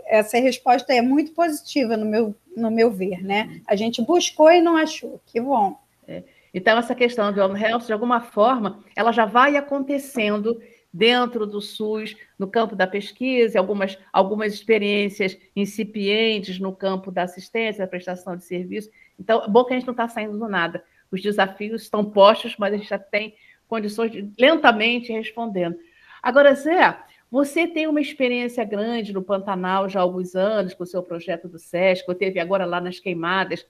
Essa 0.06 0.38
resposta 0.38 0.92
é 0.92 1.00
muito 1.00 1.32
positiva 1.32 1.96
no 1.96 2.04
meu, 2.04 2.34
no 2.56 2.70
meu 2.70 2.90
ver, 2.90 3.22
né? 3.22 3.60
A 3.66 3.76
gente 3.76 4.02
buscou 4.02 4.50
e 4.50 4.60
não 4.60 4.76
achou, 4.76 5.20
que 5.26 5.40
bom. 5.40 5.78
É. 6.08 6.24
Então, 6.52 6.76
essa 6.76 6.94
questão 6.94 7.28
Home 7.28 7.62
Health, 7.62 7.86
de 7.86 7.92
alguma 7.92 8.20
forma, 8.20 8.82
ela 8.96 9.12
já 9.12 9.24
vai 9.24 9.56
acontecendo 9.56 10.60
dentro 10.92 11.46
do 11.46 11.60
SUS, 11.60 12.16
no 12.36 12.48
campo 12.48 12.74
da 12.74 12.86
pesquisa, 12.86 13.58
algumas, 13.58 13.96
algumas 14.12 14.52
experiências 14.52 15.38
incipientes 15.54 16.58
no 16.58 16.74
campo 16.74 17.12
da 17.12 17.22
assistência, 17.22 17.84
da 17.84 17.90
prestação 17.90 18.36
de 18.36 18.44
serviço. 18.44 18.90
Então, 19.18 19.44
é 19.44 19.48
bom 19.48 19.64
que 19.64 19.72
a 19.72 19.76
gente 19.76 19.86
não 19.86 19.92
está 19.92 20.08
saindo 20.08 20.36
do 20.36 20.48
nada. 20.48 20.82
Os 21.10 21.22
desafios 21.22 21.82
estão 21.82 22.04
postos, 22.04 22.56
mas 22.58 22.74
a 22.74 22.76
gente 22.76 22.88
já 22.88 22.98
tem 22.98 23.34
condições 23.68 24.10
de 24.10 24.28
lentamente 24.36 25.12
respondendo. 25.12 25.76
Agora, 26.20 26.54
Zé, 26.54 26.98
você 27.30 27.66
tem 27.66 27.86
uma 27.86 28.00
experiência 28.00 28.64
grande 28.64 29.12
no 29.12 29.22
Pantanal 29.22 29.88
já 29.88 30.00
há 30.00 30.02
alguns 30.02 30.34
anos, 30.34 30.74
com 30.74 30.82
o 30.82 30.86
seu 30.86 31.02
projeto 31.02 31.48
do 31.48 31.58
SESC, 31.58 32.12
teve 32.14 32.40
agora 32.40 32.64
lá 32.64 32.80
nas 32.80 32.98
queimadas. 32.98 33.64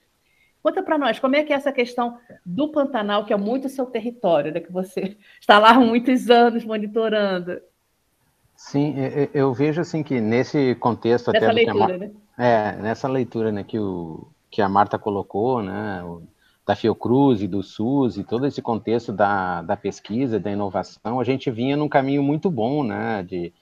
Conta 0.63 0.81
para 0.81 0.97
nós, 0.97 1.19
como 1.19 1.35
é 1.35 1.43
que 1.43 1.53
é 1.53 1.55
essa 1.55 1.71
questão 1.71 2.17
do 2.45 2.69
Pantanal, 2.69 3.25
que 3.25 3.33
é 3.33 3.37
muito 3.37 3.69
seu 3.69 3.85
território, 3.85 4.51
né, 4.51 4.59
que 4.59 4.71
você 4.71 5.15
está 5.39 5.59
lá 5.59 5.71
há 5.71 5.79
muitos 5.79 6.29
anos 6.29 6.65
monitorando? 6.65 7.61
Sim, 8.55 8.95
eu 9.33 9.53
vejo 9.53 9.81
assim 9.81 10.03
que 10.03 10.21
nesse 10.21 10.75
contexto 10.75 11.31
nessa 11.31 11.45
até 11.45 11.53
leitura, 11.53 11.97
né? 11.97 12.11
É, 12.37 12.75
nessa 12.77 13.07
leitura 13.07 13.51
né, 13.51 13.63
que, 13.63 13.79
o, 13.79 14.27
que 14.51 14.61
a 14.61 14.69
Marta 14.69 14.99
colocou, 14.99 15.63
né, 15.63 16.03
o, 16.03 16.21
da 16.65 16.75
Fiocruz 16.75 17.41
e 17.41 17.47
do 17.47 17.63
SUS 17.63 18.17
e 18.17 18.23
todo 18.23 18.45
esse 18.45 18.61
contexto 18.61 19.11
da, 19.11 19.61
da 19.61 19.75
pesquisa, 19.75 20.39
da 20.39 20.51
inovação, 20.51 21.19
a 21.19 21.23
gente 21.23 21.49
vinha 21.49 21.75
num 21.75 21.89
caminho 21.89 22.21
muito 22.21 22.49
bom, 22.49 22.83
né, 22.83 23.23
de, 23.23 23.53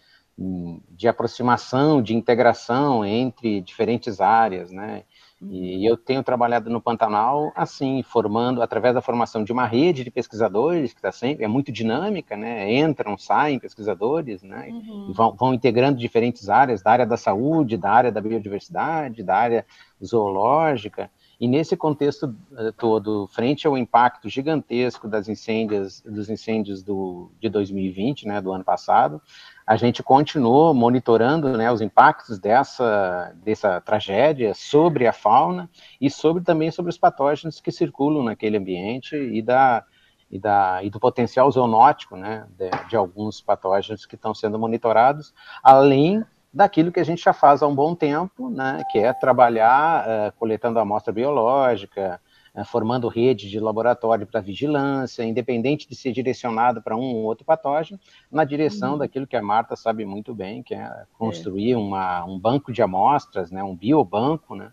de 0.92 1.08
aproximação, 1.08 2.02
de 2.02 2.16
integração 2.16 3.06
entre 3.06 3.62
diferentes 3.62 4.20
áreas, 4.20 4.72
né, 4.72 5.04
e 5.42 5.90
eu 5.90 5.96
tenho 5.96 6.22
trabalhado 6.22 6.70
no 6.70 6.82
Pantanal, 6.82 7.54
assim, 7.56 8.04
formando, 8.04 8.62
através 8.62 8.94
da 8.94 9.02
formação 9.02 9.42
de 9.42 9.54
uma 9.54 9.66
rede 9.66 10.04
de 10.04 10.12
pesquisadores, 10.12 10.92
que 10.92 11.00
está 11.00 11.14
sempre, 11.14 11.46
é 11.46 11.48
muito 11.48 11.72
dinâmica, 11.72 12.36
né? 12.36 12.74
Entram, 12.74 13.18
saem 13.18 13.58
pesquisadores, 13.58 14.44
né? 14.44 14.68
Uhum. 14.70 15.14
Vão, 15.14 15.36
vão, 15.36 15.54
integrando 15.54 15.98
diferentes 15.98 16.50
áreas, 16.50 16.82
da 16.82 16.92
área 16.92 17.06
da 17.06 17.16
saúde, 17.16 17.78
da 17.78 17.90
área 17.90 18.12
da 18.12 18.20
biodiversidade, 18.20 19.24
da 19.24 19.38
área 19.38 19.66
zoológica. 20.04 21.10
E 21.40 21.48
nesse 21.48 21.78
contexto 21.78 22.36
uh, 22.52 22.74
todo, 22.74 23.26
frente 23.28 23.66
ao 23.66 23.78
impacto 23.78 24.28
gigantesco 24.28 25.08
das 25.08 25.30
incêndios, 25.30 26.02
dos 26.02 26.30
incêndios 26.30 26.84
do, 26.84 27.32
de 27.40 27.48
2020, 27.48 28.28
né, 28.28 28.42
do 28.42 28.52
ano 28.52 28.64
passado, 28.64 29.22
a 29.66 29.78
gente 29.78 30.04
continuou 30.04 30.74
monitorando 30.74 31.56
né, 31.56 31.72
os 31.72 31.80
impactos 31.80 32.40
dessa, 32.40 33.34
dessa 33.42 33.80
tragédia 33.80 34.54
sobre 34.54 35.08
a 35.08 35.14
fauna 35.14 35.70
e 36.02 36.10
sobre 36.10 36.44
também 36.44 36.72
sobre 36.72 36.90
os 36.90 36.98
patógenos 36.98 37.62
que 37.62 37.72
circulam 37.72 38.24
naquele 38.24 38.58
ambiente 38.58 39.16
e, 39.16 39.42
da, 39.42 39.86
e, 40.30 40.38
da, 40.38 40.84
e 40.84 40.90
do 40.90 41.00
potencial 41.00 41.50
zoonótico 41.50 42.18
né, 42.18 42.48
de, 42.58 42.70
de 42.90 42.98
alguns 42.98 43.40
patógenos 43.40 44.06
que 44.06 44.16
estão 44.16 44.34
sendo 44.34 44.60
monitorados, 44.60 45.34
além 45.64 46.26
daquilo 46.54 46.92
que 46.92 47.00
a 47.00 47.04
gente 47.04 47.24
já 47.24 47.32
faz 47.32 47.62
há 47.62 47.68
um 47.68 47.76
bom 47.76 47.94
tempo, 47.94 48.50
né, 48.50 48.84
que 48.92 48.98
é 48.98 49.14
trabalhar 49.14 50.06
uh, 50.06 50.32
coletando 50.38 50.80
amostra 50.80 51.14
biológica, 51.14 52.20
uh, 52.56 52.66
formando 52.66 53.08
rede 53.08 53.50
de 53.50 53.60
laboratório 53.60 54.26
para 54.26 54.42
vigilância, 54.42 55.24
independente 55.24 55.88
de 55.88 55.96
ser 55.96 56.12
direcionado 56.12 56.82
para 56.82 56.96
um 56.96 57.16
ou 57.16 57.24
outro 57.24 57.46
patógeno, 57.46 58.00
na 58.32 58.44
direção 58.44 58.94
uhum. 58.94 58.98
daquilo 58.98 59.28
que 59.28 59.38
a 59.38 59.42
Marta 59.42 59.76
sabe 59.76 60.06
muito 60.06 60.34
bem, 60.34 60.64
que 60.64 60.74
é 60.74 61.04
construir 61.18 61.74
é. 61.74 61.78
Uma, 61.78 62.26
um 62.26 62.40
banco 62.40 62.74
de 62.74 62.82
amostras, 62.82 63.52
né, 63.52 63.64
um 63.64 63.76
biobanco, 63.76 64.56
né, 64.56 64.72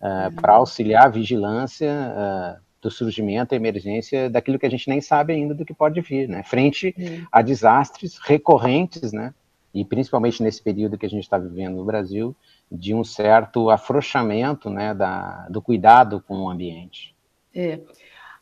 uh, 0.00 0.28
uhum. 0.28 0.36
para 0.36 0.54
auxiliar 0.54 1.06
a 1.06 1.10
vigilância 1.10 2.62
do 2.80 2.90
surgimento 2.90 3.52
e 3.52 3.56
emergência 3.56 4.30
daquilo 4.30 4.60
que 4.60 4.66
a 4.66 4.70
gente 4.70 4.88
nem 4.88 5.00
sabe 5.00 5.32
ainda 5.32 5.54
do 5.54 5.64
que 5.64 5.74
pode 5.74 6.00
vir, 6.00 6.28
né, 6.28 6.44
frente 6.44 6.94
uhum. 6.96 7.26
a 7.32 7.42
desastres 7.42 8.16
recorrentes, 8.18 9.12
né, 9.12 9.34
e 9.76 9.84
principalmente 9.84 10.42
nesse 10.42 10.62
período 10.62 10.96
que 10.96 11.04
a 11.04 11.08
gente 11.08 11.22
está 11.22 11.36
vivendo 11.36 11.76
no 11.76 11.84
Brasil, 11.84 12.34
de 12.72 12.94
um 12.94 13.04
certo 13.04 13.68
afrouxamento 13.68 14.70
né, 14.70 14.94
da, 14.94 15.46
do 15.50 15.60
cuidado 15.60 16.24
com 16.26 16.38
o 16.38 16.48
ambiente. 16.48 17.14
É. 17.54 17.80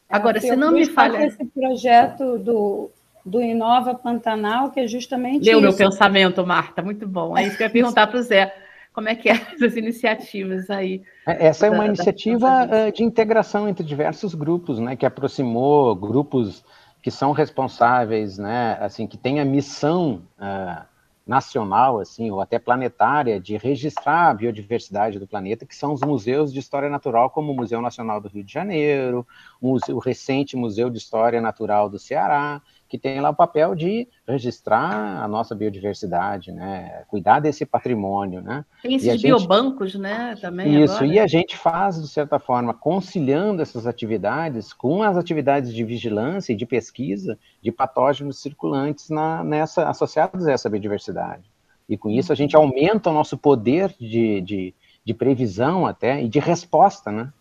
Agora, 0.09 0.40
se 0.40 0.55
não 0.55 0.70
me 0.70 0.87
falha... 0.87 1.27
esse 1.27 1.44
projeto 1.47 2.38
do, 2.38 2.88
do 3.27 3.42
Inova 3.42 3.97
Pantanal, 3.97 4.70
que 4.70 4.79
é 4.79 4.87
justamente 4.87 5.42
Deu 5.42 5.61
meu 5.61 5.75
pensamento, 5.75 6.47
Marta, 6.47 6.81
muito 6.83 7.09
bom. 7.09 7.37
É 7.37 7.44
isso 7.44 7.57
que 7.57 7.64
eu 7.64 7.66
ia 7.66 7.73
perguntar 7.73 8.07
para 8.07 8.20
o 8.20 8.23
Zé. 8.23 8.55
Como 8.92 9.09
é 9.09 9.16
que 9.16 9.29
é 9.29 9.33
essas 9.53 9.77
iniciativas 9.77 10.70
aí? 10.70 11.03
É, 11.27 11.49
essa 11.49 11.66
é 11.66 11.70
uma 11.70 11.79
da, 11.79 11.87
iniciativa 11.87 12.64
da... 12.64 12.77
Eh, 12.77 12.90
de 12.92 13.03
integração 13.03 13.68
entre 13.68 13.85
diversos 13.85 14.37
grupos, 14.37 14.79
né, 14.79 14.94
que 14.94 15.05
aproximou 15.05 15.97
grupos 15.97 16.64
que 17.03 17.11
são 17.11 17.33
responsáveis, 17.33 18.38
né, 18.38 18.79
assim, 18.81 19.05
que 19.05 19.18
têm 19.18 19.40
a 19.40 19.44
missão 19.44 20.23
uh, 20.38 20.94
nacional, 21.27 21.99
assim, 22.01 22.31
ou 22.31 22.41
até 22.41 22.59
planetária, 22.59 23.41
de 23.41 23.57
registrar 23.57 24.29
a 24.31 24.35
biodiversidade 24.35 25.19
do 25.19 25.27
planeta, 25.27 25.65
que 25.65 25.75
são 25.75 25.93
os 25.93 26.01
museus 26.03 26.53
de 26.53 26.59
história 26.59 26.91
natural, 26.91 27.31
como 27.31 27.53
o 27.53 27.57
Museu 27.57 27.81
Nacional 27.81 28.21
do 28.21 28.29
Rio 28.29 28.45
de 28.45 28.53
Janeiro, 28.53 29.27
o 29.61 29.99
recente 29.99 30.57
Museu 30.57 30.91
de 30.91 30.99
História 30.99 31.41
Natural 31.41 31.89
do 31.89 31.99
Ceará, 31.99 32.61
que 32.95 32.99
tem 32.99 33.21
lá 33.21 33.31
o 33.31 33.35
papel 33.35 33.75
de 33.75 34.07
registrar 34.25 35.21
a 35.21 35.27
nossa 35.27 35.53
biodiversidade, 35.53 36.53
né? 36.53 37.03
Cuidar 37.09 37.41
desse 37.41 37.67
patrimônio, 37.67 38.41
né? 38.41 38.65
Tem 38.85 38.95
esses 38.95 39.21
biobancos, 39.21 39.97
né? 39.97 40.37
Também 40.41 40.81
Isso, 40.81 40.99
agora. 40.99 41.13
e 41.13 41.19
a 41.19 41.27
gente 41.27 41.57
faz, 41.57 42.01
de 42.01 42.07
certa 42.07 42.39
forma, 42.39 42.73
conciliando 42.73 43.61
essas 43.61 43.85
atividades 43.85 44.73
com 44.73 45.03
as 45.03 45.17
atividades 45.17 45.75
de 45.75 45.83
vigilância 45.83 46.53
e 46.53 46.57
de 46.57 46.65
pesquisa 46.65 47.37
de 47.61 47.73
patógenos 47.73 48.41
circulantes 48.41 49.11
na, 49.11 49.43
nessa, 49.43 49.89
associados 49.89 50.47
a 50.47 50.53
essa 50.53 50.71
biodiversidade. 50.71 51.51
E 51.89 51.99
com 51.99 52.09
isso 52.09 52.33
a 52.33 52.37
gente 52.37 52.55
aumenta 52.55 53.11
o 53.11 53.13
nosso 53.13 53.37
poder 53.37 53.93
de, 53.99 54.41
de, 54.41 54.75
de 55.05 55.13
previsão 55.13 55.85
até 55.85 56.23
e 56.23 56.29
de 56.29 56.39
resposta, 56.39 57.11
né? 57.11 57.33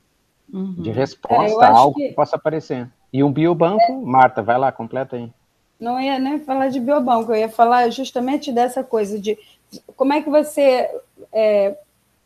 Uhum. 0.52 0.74
De 0.74 0.90
resposta 0.90 1.64
é, 1.64 1.68
a 1.68 1.70
algo 1.70 1.96
que... 1.96 2.08
que 2.08 2.16
possa 2.16 2.38
aparecer. 2.38 2.90
E 3.14 3.24
um 3.24 3.32
biobanco, 3.32 3.84
é... 3.84 4.02
Marta, 4.02 4.42
vai 4.42 4.58
lá, 4.58 4.72
completa 4.72 5.16
aí 5.16 5.32
não 5.84 6.00
ia 6.00 6.18
nem 6.18 6.40
falar 6.40 6.70
de 6.70 6.80
biobanco, 6.80 7.32
eu 7.32 7.42
ia 7.42 7.50
falar 7.50 7.90
justamente 7.90 8.52
dessa 8.52 8.84
coisa 8.84 9.20
de 9.20 9.38
como 9.98 10.14
é 10.14 10.22
que 10.22 10.30
você 10.30 10.90
é, 11.32 11.76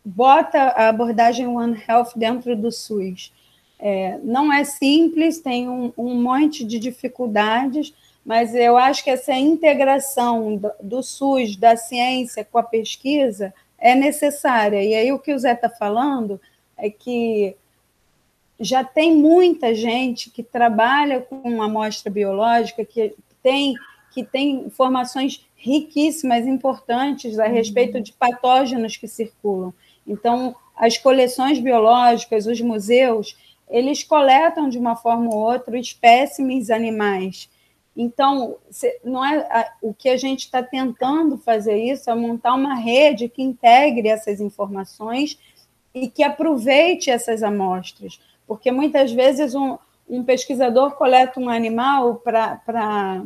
bota 0.06 0.60
a 0.60 0.90
abordagem 0.90 1.48
One 1.48 1.82
Health 1.88 2.12
dentro 2.16 2.56
do 2.56 2.72
SUS. 2.72 3.34
É, 3.80 4.20
não 4.24 4.54
é 4.54 4.64
simples, 4.64 5.40
tem 5.40 5.68
um, 5.68 5.92
um, 5.98 6.22
monte 6.22 6.64
de 6.64 6.78
dificuldades, 6.78 7.94
mas 8.26 8.54
eu 8.54 8.78
acho 8.78 9.04
que 9.04 9.10
essa 9.10 9.34
integração 9.34 10.58
do, 10.58 10.72
do 10.82 11.04
SUS, 11.04 11.56
da 11.56 11.76
ciência 11.76 12.46
com 12.46 12.60
a 12.60 12.64
pesquisa, 12.64 13.54
é 13.78 13.96
necessária. 13.96 14.84
E 14.84 14.94
aí 14.94 15.12
o 15.12 15.20
que 15.20 15.34
o 15.34 15.40
Zé 15.40 15.54
está 15.54 15.70
falando 15.70 16.40
é 16.78 16.90
que 16.90 17.56
já 18.60 18.84
tem 18.84 19.16
muita 19.16 19.74
gente 19.74 20.30
que 20.30 20.42
trabalha 20.42 21.22
com 21.22 21.62
amostra 21.62 22.12
biológica, 22.12 22.84
que 22.84 23.14
tem 23.42 23.76
que 24.12 24.24
tem 24.24 24.66
informações 24.66 25.46
riquíssimas, 25.56 26.48
importantes 26.48 27.38
a 27.38 27.46
uhum. 27.46 27.54
respeito 27.54 28.02
de 28.02 28.12
patógenos 28.14 28.98
que 28.98 29.08
circulam. 29.08 29.72
Então, 30.08 30.56
as 30.76 30.98
coleções 30.98 31.60
biológicas, 31.60 32.48
os 32.48 32.60
museus, 32.62 33.38
eles 33.70 34.04
coletam 34.04 34.70
de 34.70 34.78
uma 34.78 34.96
forma 34.96 35.30
ou 35.30 35.40
outra 35.40 35.78
espécimes 35.78 36.70
animais. 36.72 37.50
Então, 37.96 38.58
não 39.04 39.26
é 39.26 39.72
o 39.82 39.94
que 39.94 40.10
a 40.10 40.18
gente 40.18 40.42
está 40.42 40.62
tentando 40.62 41.38
fazer 41.38 41.78
isso 41.78 42.10
é 42.10 42.16
montar 42.16 42.54
uma 42.54 42.76
rede 42.76 43.28
que 43.28 43.42
integre 43.42 44.08
essas 44.08 44.40
informações 44.40 45.38
e 45.94 46.08
que 46.08 46.24
aproveite 46.24 47.10
essas 47.10 47.42
amostras, 47.42 48.20
porque 48.46 48.72
muitas 48.72 49.12
vezes 49.12 49.56
um, 49.56 49.80
um 50.10 50.24
pesquisador 50.24 50.96
coleta 50.96 51.40
um 51.40 51.50
animal 51.50 52.16
para 52.16 53.24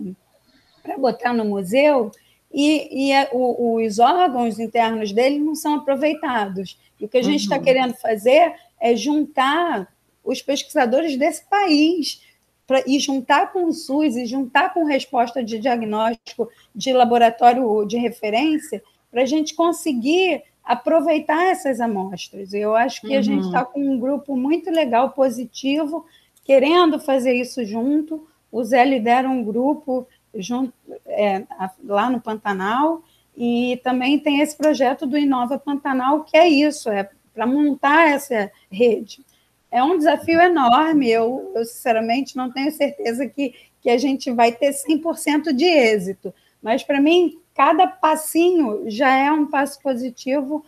botar 0.98 1.34
no 1.34 1.46
museu 1.46 2.12
e, 2.54 3.08
e 3.08 3.12
é, 3.12 3.30
o, 3.32 3.76
os 3.76 4.00
órgãos 4.00 4.60
internos 4.60 5.12
dele 5.12 5.40
não 5.40 5.56
são 5.56 5.76
aproveitados. 5.76 6.78
E 7.00 7.06
o 7.06 7.08
que 7.08 7.18
a 7.18 7.24
gente 7.24 7.42
está 7.42 7.58
uhum. 7.58 7.64
querendo 7.64 7.94
fazer 7.96 8.54
é 8.80 8.96
juntar 8.96 9.88
os 10.24 10.42
pesquisadores 10.42 11.18
desse 11.18 11.46
país 11.46 12.22
pra, 12.68 12.84
e 12.86 13.00
juntar 13.00 13.52
com 13.54 13.66
o 13.66 13.74
SUS 13.74 14.16
e 14.16 14.26
juntar 14.26 14.74
com 14.74 14.84
resposta 14.84 15.44
de 15.44 15.60
diagnóstico 15.60 16.50
de 16.76 16.92
laboratório 16.92 17.86
de 17.86 17.98
referência 17.98 18.84
para 19.10 19.24
a 19.24 19.26
gente 19.26 19.56
conseguir 19.56 20.44
aproveitar 20.64 21.48
essas 21.48 21.80
amostras. 21.80 22.54
Eu 22.54 22.76
acho 22.76 23.02
que 23.02 23.14
uhum. 23.14 23.20
a 23.20 23.22
gente 23.22 23.46
está 23.46 23.66
com 23.66 23.80
um 23.80 24.00
grupo 24.00 24.36
muito 24.36 24.70
legal, 24.70 25.12
positivo, 25.12 26.06
querendo 26.44 27.00
fazer 27.00 27.34
isso 27.34 27.64
junto. 27.66 28.28
O 28.52 28.64
Zé 28.64 28.84
lidera 28.84 29.30
um 29.30 29.44
grupo 29.44 30.08
junto, 30.36 30.74
é, 31.08 31.44
lá 31.84 32.10
no 32.10 32.22
Pantanal, 32.22 33.04
e 33.36 33.80
também 33.84 34.20
tem 34.20 34.40
esse 34.40 34.56
projeto 34.56 35.06
do 35.06 35.18
Inova 35.18 35.58
Pantanal, 35.58 36.24
que 36.24 36.38
é 36.38 36.48
isso, 36.48 36.90
é 36.90 37.10
para 37.34 37.46
montar 37.46 38.10
essa 38.10 38.52
rede. 38.70 39.24
É 39.72 39.82
um 39.82 39.98
desafio 39.98 40.40
enorme, 40.42 41.10
eu, 41.10 41.52
eu 41.56 41.64
sinceramente 41.64 42.36
não 42.36 42.52
tenho 42.52 42.72
certeza 42.72 43.26
que, 43.26 43.56
que 43.82 43.90
a 43.90 43.98
gente 43.98 44.30
vai 44.32 44.52
ter 44.52 44.72
100% 44.72 45.54
de 45.54 45.66
êxito, 45.66 46.34
mas 46.62 46.84
para 46.84 47.00
mim, 47.00 47.40
cada 47.56 47.88
passinho 47.88 48.84
já 48.88 49.16
é 49.16 49.32
um 49.32 49.46
passo 49.46 49.82
positivo 49.82 50.64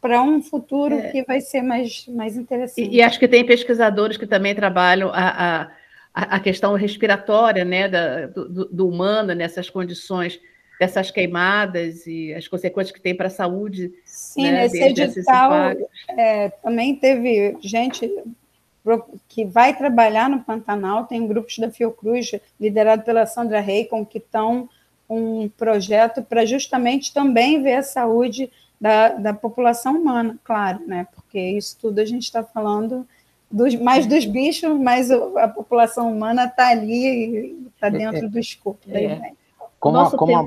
para 0.00 0.22
um 0.22 0.42
futuro 0.42 0.94
é. 0.94 1.10
que 1.10 1.22
vai 1.24 1.40
ser 1.40 1.62
mais, 1.62 2.06
mais 2.08 2.36
interessante. 2.36 2.88
E, 2.88 2.96
e, 2.96 3.02
acho 3.02 3.18
que 3.18 3.28
tem 3.28 3.44
pesquisadores 3.44 4.16
que 4.16 4.26
também 4.26 4.54
trabalham 4.54 5.10
a, 5.12 5.70
a, 6.14 6.36
a 6.36 6.40
questão 6.40 6.74
respiratória 6.74 7.64
né, 7.64 7.88
da, 7.88 8.26
do, 8.26 8.66
do, 8.66 8.88
humano 8.88 9.34
nessas 9.34 9.68
condições 9.68 10.40
dessas 10.78 11.10
queimadas 11.10 12.06
e 12.06 12.34
as 12.34 12.46
consequências 12.46 12.94
que 12.94 13.00
tem 13.00 13.14
para 13.14 13.28
a 13.28 13.30
saúde. 13.30 13.92
Sim, 14.04 14.50
né, 14.50 14.62
nesse 14.62 14.82
edital 14.82 15.52
é, 16.10 16.50
também 16.62 16.94
teve 16.94 17.56
gente 17.60 18.10
que 19.28 19.44
vai 19.44 19.76
trabalhar 19.76 20.28
no 20.28 20.44
Pantanal, 20.44 21.06
tem 21.06 21.26
grupos 21.26 21.58
da 21.58 21.70
Fiocruz, 21.70 22.32
liderado 22.60 23.02
pela 23.02 23.26
Sandra 23.26 23.58
Reicon, 23.60 24.04
que 24.04 24.18
estão 24.18 24.68
um 25.08 25.48
projeto 25.48 26.22
para 26.22 26.44
justamente 26.44 27.12
também 27.12 27.62
ver 27.62 27.76
a 27.76 27.82
saúde 27.82 28.50
da, 28.80 29.08
da 29.08 29.34
população 29.34 30.00
humana, 30.00 30.38
claro, 30.44 30.80
né? 30.86 31.06
Porque 31.14 31.38
isso 31.38 31.76
tudo 31.80 31.98
a 31.98 32.04
gente 32.04 32.24
está 32.24 32.42
falando 32.42 33.06
dos, 33.50 33.74
mais 33.76 34.06
dos 34.06 34.24
bichos, 34.24 34.78
mas 34.78 35.10
a 35.10 35.48
população 35.48 36.12
humana 36.12 36.44
está 36.44 36.68
ali, 36.68 37.68
está 37.74 37.88
dentro 37.88 38.26
é, 38.26 38.28
do 38.28 38.38
escopo 38.38 38.88
da 38.88 39.00
é. 39.00 39.32
Como, 39.78 39.98
a, 39.98 40.10
como, 40.10 40.36
a, 40.36 40.46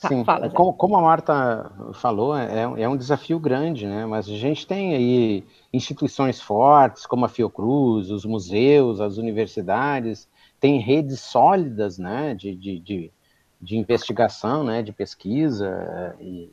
tá, 0.00 0.08
sim, 0.08 0.24
Fala, 0.24 0.50
como, 0.50 0.72
como, 0.72 0.96
a 0.96 1.02
Marta 1.02 1.70
falou, 1.94 2.36
é, 2.36 2.82
é 2.82 2.88
um 2.88 2.96
desafio 2.96 3.38
grande, 3.38 3.86
né? 3.86 4.04
Mas 4.06 4.28
a 4.28 4.34
gente 4.34 4.66
tem 4.66 4.94
aí 4.94 5.44
instituições 5.72 6.40
fortes, 6.40 7.06
como 7.06 7.24
a 7.24 7.28
Fiocruz, 7.28 8.10
os 8.10 8.24
museus, 8.24 9.00
as 9.00 9.18
universidades, 9.18 10.28
tem 10.58 10.80
redes 10.80 11.20
sólidas, 11.20 11.98
né? 11.98 12.34
De, 12.34 12.56
de, 12.56 12.80
de, 12.80 13.12
de 13.60 13.76
investigação, 13.76 14.64
né? 14.64 14.82
De 14.82 14.92
pesquisa 14.92 16.16
e 16.20 16.50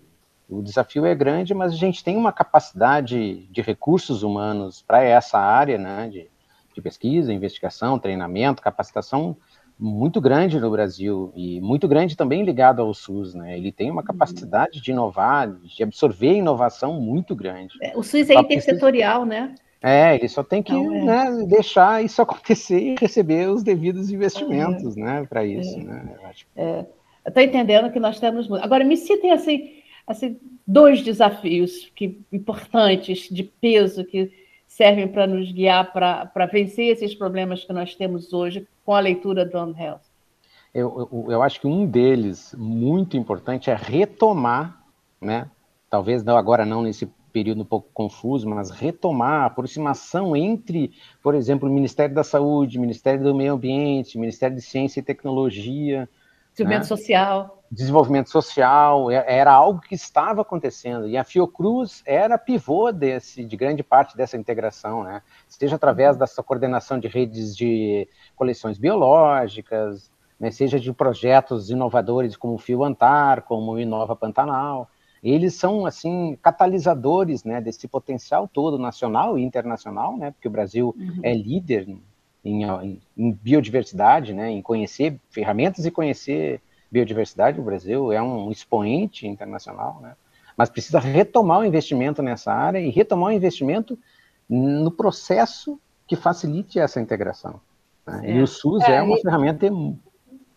o 0.50 0.62
desafio 0.62 1.06
é 1.06 1.16
grande, 1.16 1.54
mas 1.54 1.74
a 1.74 1.76
gente 1.76 2.04
tem 2.04 2.18
uma 2.18 2.32
capacidade 2.32 3.48
de 3.48 3.62
recursos 3.62 4.24
humanos 4.24 4.84
para 4.86 5.04
essa 5.04 5.40
área, 5.40 5.78
né, 5.78 6.10
de, 6.12 6.28
de, 6.74 6.82
pesquisa, 6.82 7.34
investigação, 7.34 7.98
treinamento, 7.98 8.62
capacitação 8.62 9.36
muito 9.80 10.22
grande 10.22 10.60
no 10.60 10.70
Brasil 10.70 11.32
e 11.36 11.60
muito 11.60 11.88
grande 11.88 12.16
também 12.16 12.44
ligado 12.44 12.82
ao 12.82 12.94
SUS, 12.94 13.34
né? 13.34 13.58
Ele 13.58 13.72
tem 13.72 13.90
uma 13.90 14.02
uhum. 14.02 14.08
capacidade 14.08 14.80
de 14.80 14.92
inovar, 14.92 15.52
de 15.52 15.84
absorver 15.84 16.36
inovação 16.36 17.02
muito 17.02 17.36
grande. 17.36 17.74
É, 17.82 17.98
o 17.98 18.04
SUS 18.04 18.30
é 18.30 18.36
intersetorial, 18.36 19.26
né? 19.26 19.56
É, 19.82 20.16
ele 20.16 20.30
só 20.30 20.44
tem 20.44 20.64
que 20.64 20.72
então, 20.72 20.96
é. 20.96 21.32
né, 21.32 21.46
deixar 21.48 22.04
isso 22.04 22.22
acontecer 22.24 22.80
e 22.80 22.96
receber 22.98 23.50
os 23.50 23.64
devidos 23.64 24.12
investimentos, 24.12 24.96
é. 24.96 25.02
né, 25.02 25.26
para 25.28 25.44
isso, 25.44 25.78
é. 25.78 25.84
né? 25.84 26.16
É. 26.56 26.86
Estou 27.26 27.42
entendendo 27.42 27.92
que 27.92 28.00
nós 28.00 28.20
temos. 28.20 28.50
Agora, 28.62 28.84
me 28.84 28.96
citem 28.96 29.32
assim 29.32 29.83
assim, 30.08 30.40
dois 30.66 31.02
desafios 31.02 31.92
que, 31.96 32.20
importantes, 32.32 33.30
de 33.30 33.44
peso, 33.44 34.04
que 34.04 34.32
servem 34.68 35.08
para 35.08 35.28
nos 35.28 35.52
guiar 35.52 35.94
para 35.94 36.46
vencer 36.52 36.92
esses 36.92 37.14
problemas 37.14 37.64
que 37.64 37.72
nós 37.72 37.96
temos 37.96 38.34
hoje 38.34 38.68
com 38.84 38.94
a 38.94 39.00
leitura 39.00 39.46
do 39.46 39.58
One 39.58 39.76
Health? 39.80 40.02
Eu, 40.74 41.08
eu, 41.12 41.32
eu, 41.32 41.42
acho 41.44 41.62
que 41.62 41.68
um 41.68 41.86
deles, 41.86 42.56
muito 42.58 43.16
importante, 43.16 43.70
é 43.70 43.76
retomar, 43.76 44.84
né? 45.22 45.48
talvez 45.90 46.24
não, 46.24 46.36
agora 46.36 46.66
não 46.66 46.82
nesse 46.82 47.06
período 47.32 47.62
um 47.62 47.66
pouco 47.66 47.88
confuso, 47.94 48.50
mas 48.50 48.72
retomar 48.72 49.44
a 49.44 49.46
aproximação 49.46 50.36
entre, 50.36 50.92
por 51.22 51.36
exemplo, 51.36 51.70
o 51.70 51.72
Ministério 51.72 52.16
da 52.16 52.24
Saúde, 52.24 52.80
Ministério 52.80 53.24
do 53.24 53.36
Meio 53.36 53.54
Ambiente, 53.54 54.18
Ministério 54.18 54.56
de 54.56 54.62
Ciência 54.64 55.00
e 55.00 55.04
Tecnologia, 55.04 56.10
desenvolvimento 56.52 56.84
né? 56.84 56.88
social, 56.88 57.63
desenvolvimento 57.74 58.30
social, 58.30 59.10
é, 59.10 59.24
era 59.28 59.52
algo 59.52 59.82
que 59.82 59.96
estava 59.96 60.42
acontecendo, 60.42 61.08
e 61.08 61.18
a 61.18 61.24
Fiocruz 61.24 62.04
era 62.06 62.38
pivô 62.38 62.92
desse, 62.92 63.44
de 63.44 63.58
grande 63.58 63.84
parte 63.84 64.16
dessa 64.16 64.38
integração, 64.38 65.04
né? 65.04 65.22
seja 65.48 65.76
através 65.76 66.16
dessa 66.16 66.44
coordenação 66.44 67.00
de 67.00 67.08
redes 67.08 67.56
de 67.56 68.08
coleções 68.36 68.78
biológicas, 68.78 70.12
né? 70.40 70.52
seja 70.52 70.80
de 70.80 70.94
projetos 70.94 71.70
inovadores 71.70 72.38
como 72.38 72.54
o 72.54 72.60
Fio 72.60 72.84
Antar, 72.84 73.42
como 73.42 73.72
o 73.72 73.80
Inova 73.80 74.16
Pantanal, 74.16 74.90
eles 75.24 75.54
são, 75.56 75.86
assim, 75.86 76.38
catalisadores, 76.42 77.46
né, 77.46 77.62
desse 77.62 77.88
potencial 77.88 78.46
todo, 78.46 78.78
nacional 78.78 79.40
e 79.40 79.42
internacional, 79.42 80.18
né, 80.18 80.32
porque 80.32 80.50
o 80.50 80.52
Brasil 80.52 80.94
uhum. 81.00 81.20
é 81.24 81.34
líder 81.34 81.88
em, 82.44 82.66
em, 82.66 83.02
em 83.18 83.32
biodiversidade, 83.32 84.34
né, 84.34 84.52
em 84.52 84.62
conhecer 84.62 85.18
ferramentas 85.30 85.86
e 85.86 85.92
conhecer 85.92 86.62
biodiversidade, 86.94 87.60
o 87.60 87.64
Brasil 87.64 88.12
é 88.12 88.22
um 88.22 88.52
expoente 88.52 89.28
internacional, 89.28 90.00
né? 90.00 90.14
Mas 90.56 90.70
precisa 90.70 91.00
retomar 91.00 91.60
o 91.60 91.66
investimento 91.66 92.22
nessa 92.22 92.54
área 92.54 92.78
e 92.78 92.92
retomar 92.92 93.30
o 93.30 93.32
investimento 93.32 93.98
no 94.48 94.92
processo 94.92 95.80
que 96.08 96.16
facilite 96.16 96.80
essa 96.80 97.02
integração. 97.02 97.60
Né? 98.06 98.22
É. 98.26 98.36
E 98.36 98.42
o 98.42 98.46
SUS 98.46 98.84
é, 98.84 98.98
é 98.98 99.02
uma 99.02 99.18
e... 99.18 99.22
ferramenta 99.22 99.68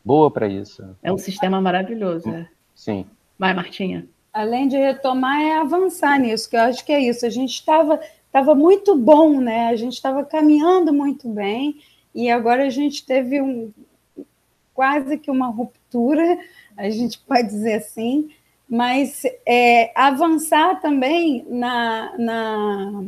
boa 0.05 0.31
para 0.31 0.47
isso. 0.47 0.85
É 1.03 1.11
um 1.11 1.17
sistema 1.17 1.59
maravilhoso, 1.63 2.31
né? 2.31 2.47
Sim. 2.75 3.07
Vai, 3.39 3.55
Martinha. 3.55 4.07
Além 4.31 4.69
de 4.69 4.77
retomar, 4.77 5.41
é 5.41 5.57
avançar 5.57 6.19
nisso, 6.21 6.51
que 6.51 6.57
eu 6.57 6.61
acho 6.61 6.85
que 6.85 6.93
é 6.93 7.01
isso. 7.01 7.25
A 7.25 7.31
gente 7.31 7.55
estava 7.55 7.99
tava 8.31 8.55
muito 8.55 8.95
bom, 8.95 9.41
né? 9.41 9.69
A 9.69 9.77
gente 9.77 9.95
estava 9.95 10.23
caminhando 10.23 10.93
muito 10.93 11.27
bem, 11.27 11.81
e 12.15 12.31
agora 12.31 12.67
a 12.67 12.71
gente 12.71 13.07
teve 13.07 13.41
um, 13.41 13.73
quase 14.77 15.17
que 15.17 15.31
uma 15.31 15.47
ruptura, 15.47 15.76
a 16.77 16.91
gente 16.91 17.19
pode 17.19 17.49
dizer 17.49 17.75
assim, 17.75 18.31
mas 18.69 19.23
é, 19.47 19.93
avançar 19.95 20.81
também 20.81 21.45
na, 21.49 22.15
na, 22.19 23.03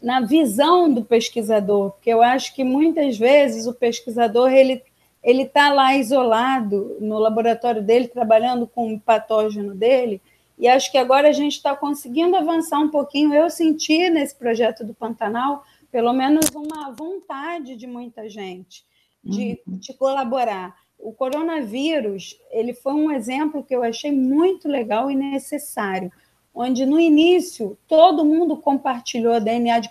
na 0.00 0.20
visão 0.20 0.92
do 0.92 1.04
pesquisador, 1.04 1.92
porque 1.92 2.10
eu 2.10 2.22
acho 2.22 2.54
que 2.54 2.62
muitas 2.62 3.18
vezes 3.18 3.66
o 3.66 3.74
pesquisador 3.74 4.50
ele 4.52 4.82
ele 5.22 5.42
está 5.42 5.70
lá 5.70 5.96
isolado 5.96 6.96
no 7.00 7.18
laboratório 7.18 7.82
dele, 7.82 8.06
trabalhando 8.06 8.66
com 8.66 8.94
o 8.94 9.00
patógeno 9.00 9.74
dele, 9.74 10.22
e 10.56 10.66
acho 10.66 10.90
que 10.90 10.98
agora 10.98 11.28
a 11.28 11.32
gente 11.32 11.54
está 11.54 11.74
conseguindo 11.74 12.36
avançar 12.36 12.78
um 12.78 12.88
pouquinho. 12.88 13.34
Eu 13.34 13.50
senti 13.50 14.08
nesse 14.10 14.34
projeto 14.34 14.84
do 14.84 14.94
Pantanal, 14.94 15.64
pelo 15.90 16.12
menos 16.12 16.46
uma 16.54 16.92
vontade 16.92 17.76
de 17.76 17.86
muita 17.86 18.28
gente 18.28 18.84
de, 19.22 19.60
uhum. 19.66 19.78
de 19.78 19.94
colaborar. 19.94 20.76
O 20.98 21.12
coronavírus 21.12 22.36
ele 22.50 22.74
foi 22.74 22.92
um 22.92 23.10
exemplo 23.10 23.62
que 23.62 23.74
eu 23.74 23.82
achei 23.82 24.10
muito 24.10 24.68
legal 24.68 25.10
e 25.10 25.14
necessário, 25.14 26.10
onde 26.54 26.84
no 26.84 26.98
início 26.98 27.78
todo 27.86 28.24
mundo 28.24 28.56
compartilhou 28.56 29.40
DNA 29.40 29.78
de 29.78 29.90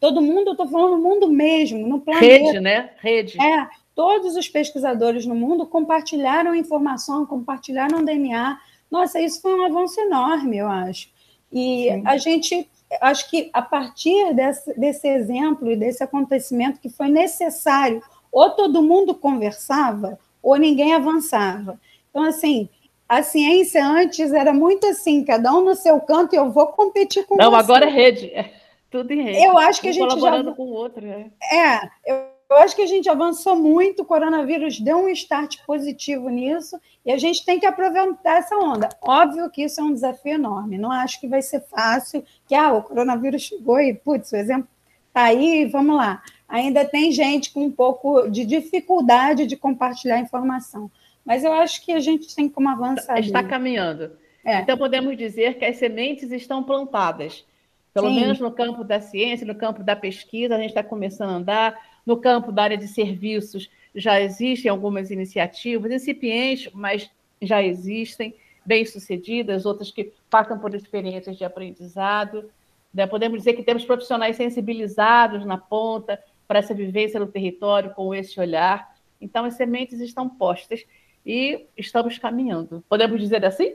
todo 0.00 0.22
mundo, 0.22 0.52
estou 0.52 0.66
falando 0.66 0.96
no 0.96 1.02
mundo 1.02 1.28
mesmo, 1.28 1.86
no 1.86 2.00
planeta. 2.00 2.46
Rede, 2.46 2.60
né? 2.60 2.90
Rede. 2.98 3.40
É, 3.40 3.68
todos 3.94 4.34
os 4.34 4.48
pesquisadores 4.48 5.26
no 5.26 5.34
mundo 5.34 5.66
compartilharam 5.66 6.54
informação, 6.54 7.26
compartilharam 7.26 8.02
DNA. 8.02 8.58
Nossa, 8.90 9.20
isso 9.20 9.42
foi 9.42 9.54
um 9.54 9.64
avanço 9.64 10.00
enorme, 10.00 10.56
eu 10.56 10.68
acho. 10.68 11.10
E 11.52 11.90
Sim. 11.90 12.02
a 12.06 12.16
gente, 12.16 12.68
acho 13.00 13.28
que 13.28 13.50
a 13.52 13.60
partir 13.60 14.34
desse, 14.34 14.78
desse 14.78 15.06
exemplo 15.06 15.70
e 15.70 15.76
desse 15.76 16.02
acontecimento 16.02 16.80
que 16.80 16.88
foi 16.88 17.08
necessário 17.08 18.02
ou 18.32 18.50
todo 18.50 18.82
mundo 18.82 19.14
conversava, 19.14 20.18
ou 20.46 20.56
ninguém 20.56 20.94
avançava. 20.94 21.76
Então, 22.08 22.22
assim, 22.22 22.68
a 23.08 23.20
ciência 23.20 23.84
antes 23.84 24.32
era 24.32 24.54
muito 24.54 24.86
assim, 24.86 25.24
cada 25.24 25.52
um 25.52 25.60
no 25.60 25.74
seu 25.74 26.00
canto 26.00 26.34
e 26.34 26.38
eu 26.38 26.52
vou 26.52 26.68
competir 26.68 27.26
com 27.26 27.34
Não, 27.34 27.50
você. 27.50 27.56
agora 27.56 27.86
é 27.86 27.90
rede. 27.90 28.26
É 28.26 28.52
tudo 28.88 29.12
em 29.12 29.22
rede. 29.22 29.44
Eu 29.44 29.58
acho 29.58 29.80
que 29.80 29.88
a 29.88 29.92
gente 29.92 30.08
colaborando 30.08 30.50
já... 30.50 30.56
com 30.56 30.62
o 30.62 30.72
outro. 30.72 31.04
É, 31.04 31.30
é 31.52 31.80
eu, 32.06 32.16
eu 32.48 32.56
acho 32.58 32.76
que 32.76 32.82
a 32.82 32.86
gente 32.86 33.10
avançou 33.10 33.56
muito, 33.56 34.02
o 34.02 34.04
coronavírus 34.04 34.78
deu 34.78 34.98
um 34.98 35.08
start 35.08 35.58
positivo 35.66 36.28
nisso 36.28 36.80
e 37.04 37.10
a 37.10 37.18
gente 37.18 37.44
tem 37.44 37.58
que 37.58 37.66
aproveitar 37.66 38.38
essa 38.38 38.56
onda. 38.56 38.88
Óbvio 39.02 39.50
que 39.50 39.64
isso 39.64 39.80
é 39.80 39.84
um 39.84 39.92
desafio 39.92 40.34
enorme. 40.34 40.78
Não 40.78 40.92
acho 40.92 41.20
que 41.20 41.26
vai 41.26 41.42
ser 41.42 41.60
fácil, 41.62 42.24
que 42.46 42.54
ah, 42.54 42.72
o 42.72 42.84
coronavírus 42.84 43.42
chegou 43.42 43.80
e, 43.80 43.92
putz, 43.94 44.30
o 44.30 44.36
exemplo 44.36 44.68
está 45.08 45.24
aí, 45.24 45.64
vamos 45.64 45.96
lá 45.96 46.22
ainda 46.48 46.84
tem 46.84 47.10
gente 47.12 47.52
com 47.52 47.64
um 47.64 47.70
pouco 47.70 48.28
de 48.28 48.44
dificuldade 48.44 49.46
de 49.46 49.56
compartilhar 49.56 50.20
informação. 50.20 50.90
Mas 51.24 51.42
eu 51.42 51.52
acho 51.52 51.84
que 51.84 51.92
a 51.92 51.98
gente 51.98 52.34
tem 52.34 52.48
como 52.48 52.68
avançar. 52.68 53.18
Está 53.18 53.40
ali. 53.40 53.48
caminhando. 53.48 54.12
É. 54.44 54.60
Então, 54.60 54.78
podemos 54.78 55.16
dizer 55.16 55.58
que 55.58 55.64
as 55.64 55.76
sementes 55.76 56.30
estão 56.30 56.62
plantadas. 56.62 57.44
Pelo 57.92 58.08
Sim. 58.08 58.20
menos 58.20 58.38
no 58.38 58.52
campo 58.52 58.84
da 58.84 59.00
ciência, 59.00 59.46
no 59.46 59.54
campo 59.54 59.82
da 59.82 59.96
pesquisa, 59.96 60.54
a 60.54 60.58
gente 60.58 60.68
está 60.68 60.84
começando 60.84 61.30
a 61.30 61.34
andar. 61.34 61.86
No 62.06 62.16
campo 62.18 62.52
da 62.52 62.62
área 62.62 62.76
de 62.76 62.86
serviços, 62.86 63.68
já 63.92 64.20
existem 64.20 64.70
algumas 64.70 65.10
iniciativas, 65.10 65.90
incipientes, 65.90 66.70
mas 66.72 67.10
já 67.42 67.60
existem, 67.60 68.34
bem-sucedidas, 68.64 69.66
outras 69.66 69.90
que 69.90 70.12
passam 70.30 70.58
por 70.58 70.72
experiências 70.74 71.36
de 71.36 71.44
aprendizado. 71.44 72.48
Né? 72.94 73.06
Podemos 73.06 73.38
dizer 73.38 73.54
que 73.54 73.62
temos 73.62 73.84
profissionais 73.84 74.36
sensibilizados 74.36 75.44
na 75.44 75.58
ponta, 75.58 76.22
para 76.46 76.58
essa 76.58 76.74
vivência 76.74 77.20
no 77.20 77.26
território 77.26 77.90
com 77.94 78.14
esse 78.14 78.38
olhar. 78.38 78.94
Então, 79.20 79.44
as 79.44 79.54
sementes 79.54 80.00
estão 80.00 80.28
postas 80.28 80.84
e 81.24 81.66
estamos 81.76 82.18
caminhando. 82.18 82.84
Podemos 82.88 83.20
dizer 83.20 83.44
assim? 83.44 83.74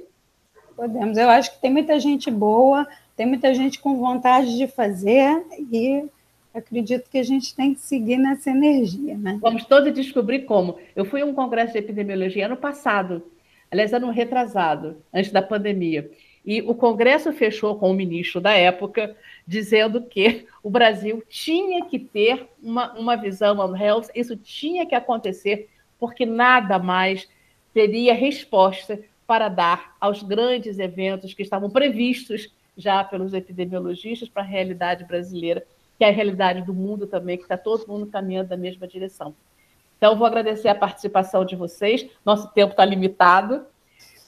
Podemos. 0.76 1.18
Eu 1.18 1.30
acho 1.30 1.54
que 1.54 1.62
tem 1.62 1.72
muita 1.72 2.00
gente 2.00 2.32
boa, 2.32 2.88
tem 3.16 3.26
muita 3.26 3.54
gente 3.54 3.80
com 3.80 3.98
vontade 3.98 4.58
de 4.58 4.68
fazer 4.68 5.44
e 5.72 6.06
acredito 6.54 7.10
que 7.10 7.18
a 7.18 7.24
gente 7.24 7.56
tem 7.56 7.74
que 7.74 7.82
seguir 7.82 8.18
nessa 8.18 8.50
energia. 8.50 9.18
Né? 9.18 9.38
Vamos 9.42 9.66
todos 9.66 9.94
descobrir 9.94 10.40
como. 10.46 10.78
Eu 10.96 11.06
fui 11.06 11.22
a 11.22 11.26
um 11.26 11.34
congresso 11.34 11.74
de 11.74 11.80
epidemiologia 11.80 12.46
ano 12.46 12.58
passado, 12.58 13.24
aliás, 13.70 13.94
ano 13.94 14.10
retrasado, 14.10 14.98
antes 15.14 15.32
da 15.32 15.42
pandemia. 15.42 16.10
E 16.46 16.62
o 16.62 16.74
Congresso 16.74 17.32
fechou 17.32 17.76
com 17.76 17.92
o 17.92 17.94
ministro 17.94 18.42
da 18.42 18.52
época, 18.54 19.16
dizendo 19.46 20.02
que 20.02 20.48
o 20.64 20.70
Brasil 20.70 21.24
tinha 21.30 21.86
que 21.86 22.00
ter 22.00 22.48
uma, 22.62 22.94
uma 22.94 23.16
visão 23.16 23.60
One 23.60 23.80
Health, 23.80 24.08
isso 24.16 24.36
tinha 24.36 24.86
que 24.86 24.96
acontecer, 24.96 25.70
porque 26.00 26.26
nada 26.26 26.80
mais 26.80 27.30
teria 27.74 28.14
resposta 28.14 29.00
para 29.28 29.50
dar 29.50 29.96
aos 30.00 30.24
grandes 30.24 30.80
eventos 30.80 31.34
que 31.34 31.44
estavam 31.44 31.70
previstos 31.70 32.52
já 32.76 33.04
pelos 33.04 33.34
epidemiologistas 33.34 34.28
para 34.28 34.42
a 34.42 34.46
realidade 34.46 35.06
brasileira, 35.06 35.66
que 35.98 36.04
é 36.04 36.10
a 36.10 36.12
realidade 36.12 36.62
do 36.64 36.74
mundo 36.74 37.06
também, 37.06 37.38
que 37.38 37.44
está 37.44 37.58
todo 37.58 37.88
mundo 37.88 38.08
caminhando 38.08 38.50
na 38.50 38.58
mesma 38.58 38.88
direção. 38.88 39.36
Então, 39.98 40.18
vou 40.18 40.26
agradecer 40.26 40.68
a 40.68 40.74
participação 40.74 41.46
de 41.46 41.56
vocês. 41.56 42.08
Nosso 42.26 42.52
tempo 42.54 42.72
está 42.72 42.84
limitado. 42.84 43.64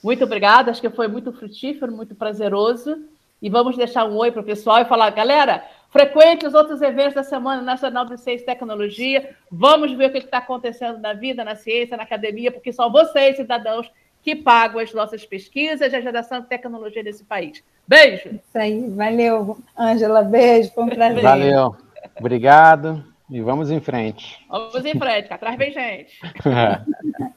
Muito 0.03 0.25
obrigada, 0.25 0.69
acho 0.69 0.81
que 0.81 0.89
foi 0.89 1.07
muito 1.07 1.31
frutífero, 1.31 1.91
muito 1.91 2.13
prazeroso. 2.13 3.05
E 3.41 3.49
vamos 3.49 3.75
deixar 3.75 4.05
um 4.05 4.15
oi 4.15 4.31
para 4.31 4.41
o 4.41 4.45
pessoal 4.45 4.79
e 4.79 4.85
falar, 4.85 5.09
galera, 5.09 5.65
frequente 5.89 6.45
os 6.45 6.53
outros 6.53 6.81
eventos 6.81 7.13
da 7.13 7.23
Semana 7.23 7.61
Nacional 7.61 8.05
de 8.05 8.17
Ciência 8.17 8.43
e 8.43 8.45
Tecnologia. 8.45 9.35
Vamos 9.51 9.91
ver 9.93 10.09
o 10.09 10.11
que 10.11 10.17
está 10.17 10.37
acontecendo 10.37 10.99
na 10.99 11.13
vida, 11.13 11.43
na 11.43 11.55
ciência, 11.55 11.97
na 11.97 12.03
academia, 12.03 12.51
porque 12.51 12.71
são 12.71 12.91
vocês, 12.91 13.35
cidadãos, 13.35 13.91
que 14.21 14.33
pagam 14.33 14.79
as 14.79 14.93
nossas 14.93 15.25
pesquisas 15.25 15.91
e 15.91 15.95
a 15.95 16.01
geração 16.01 16.39
de 16.39 16.47
tecnologia 16.47 17.03
desse 17.03 17.25
país. 17.25 17.61
Beijo! 17.85 18.29
Isso 18.29 18.57
aí, 18.57 18.89
valeu, 18.89 19.57
Ângela, 19.77 20.21
beijo, 20.21 20.71
foi 20.73 20.83
um 20.85 20.89
prazer. 20.89 21.21
Valeu, 21.21 21.75
obrigado 22.17 23.03
e 23.29 23.41
vamos 23.41 23.69
em 23.69 23.81
frente. 23.81 24.39
Vamos 24.49 24.85
em 24.85 24.97
frente, 24.97 25.27
que 25.27 25.33
atrás 25.33 25.57
vem 25.57 25.71
gente. 25.71 26.17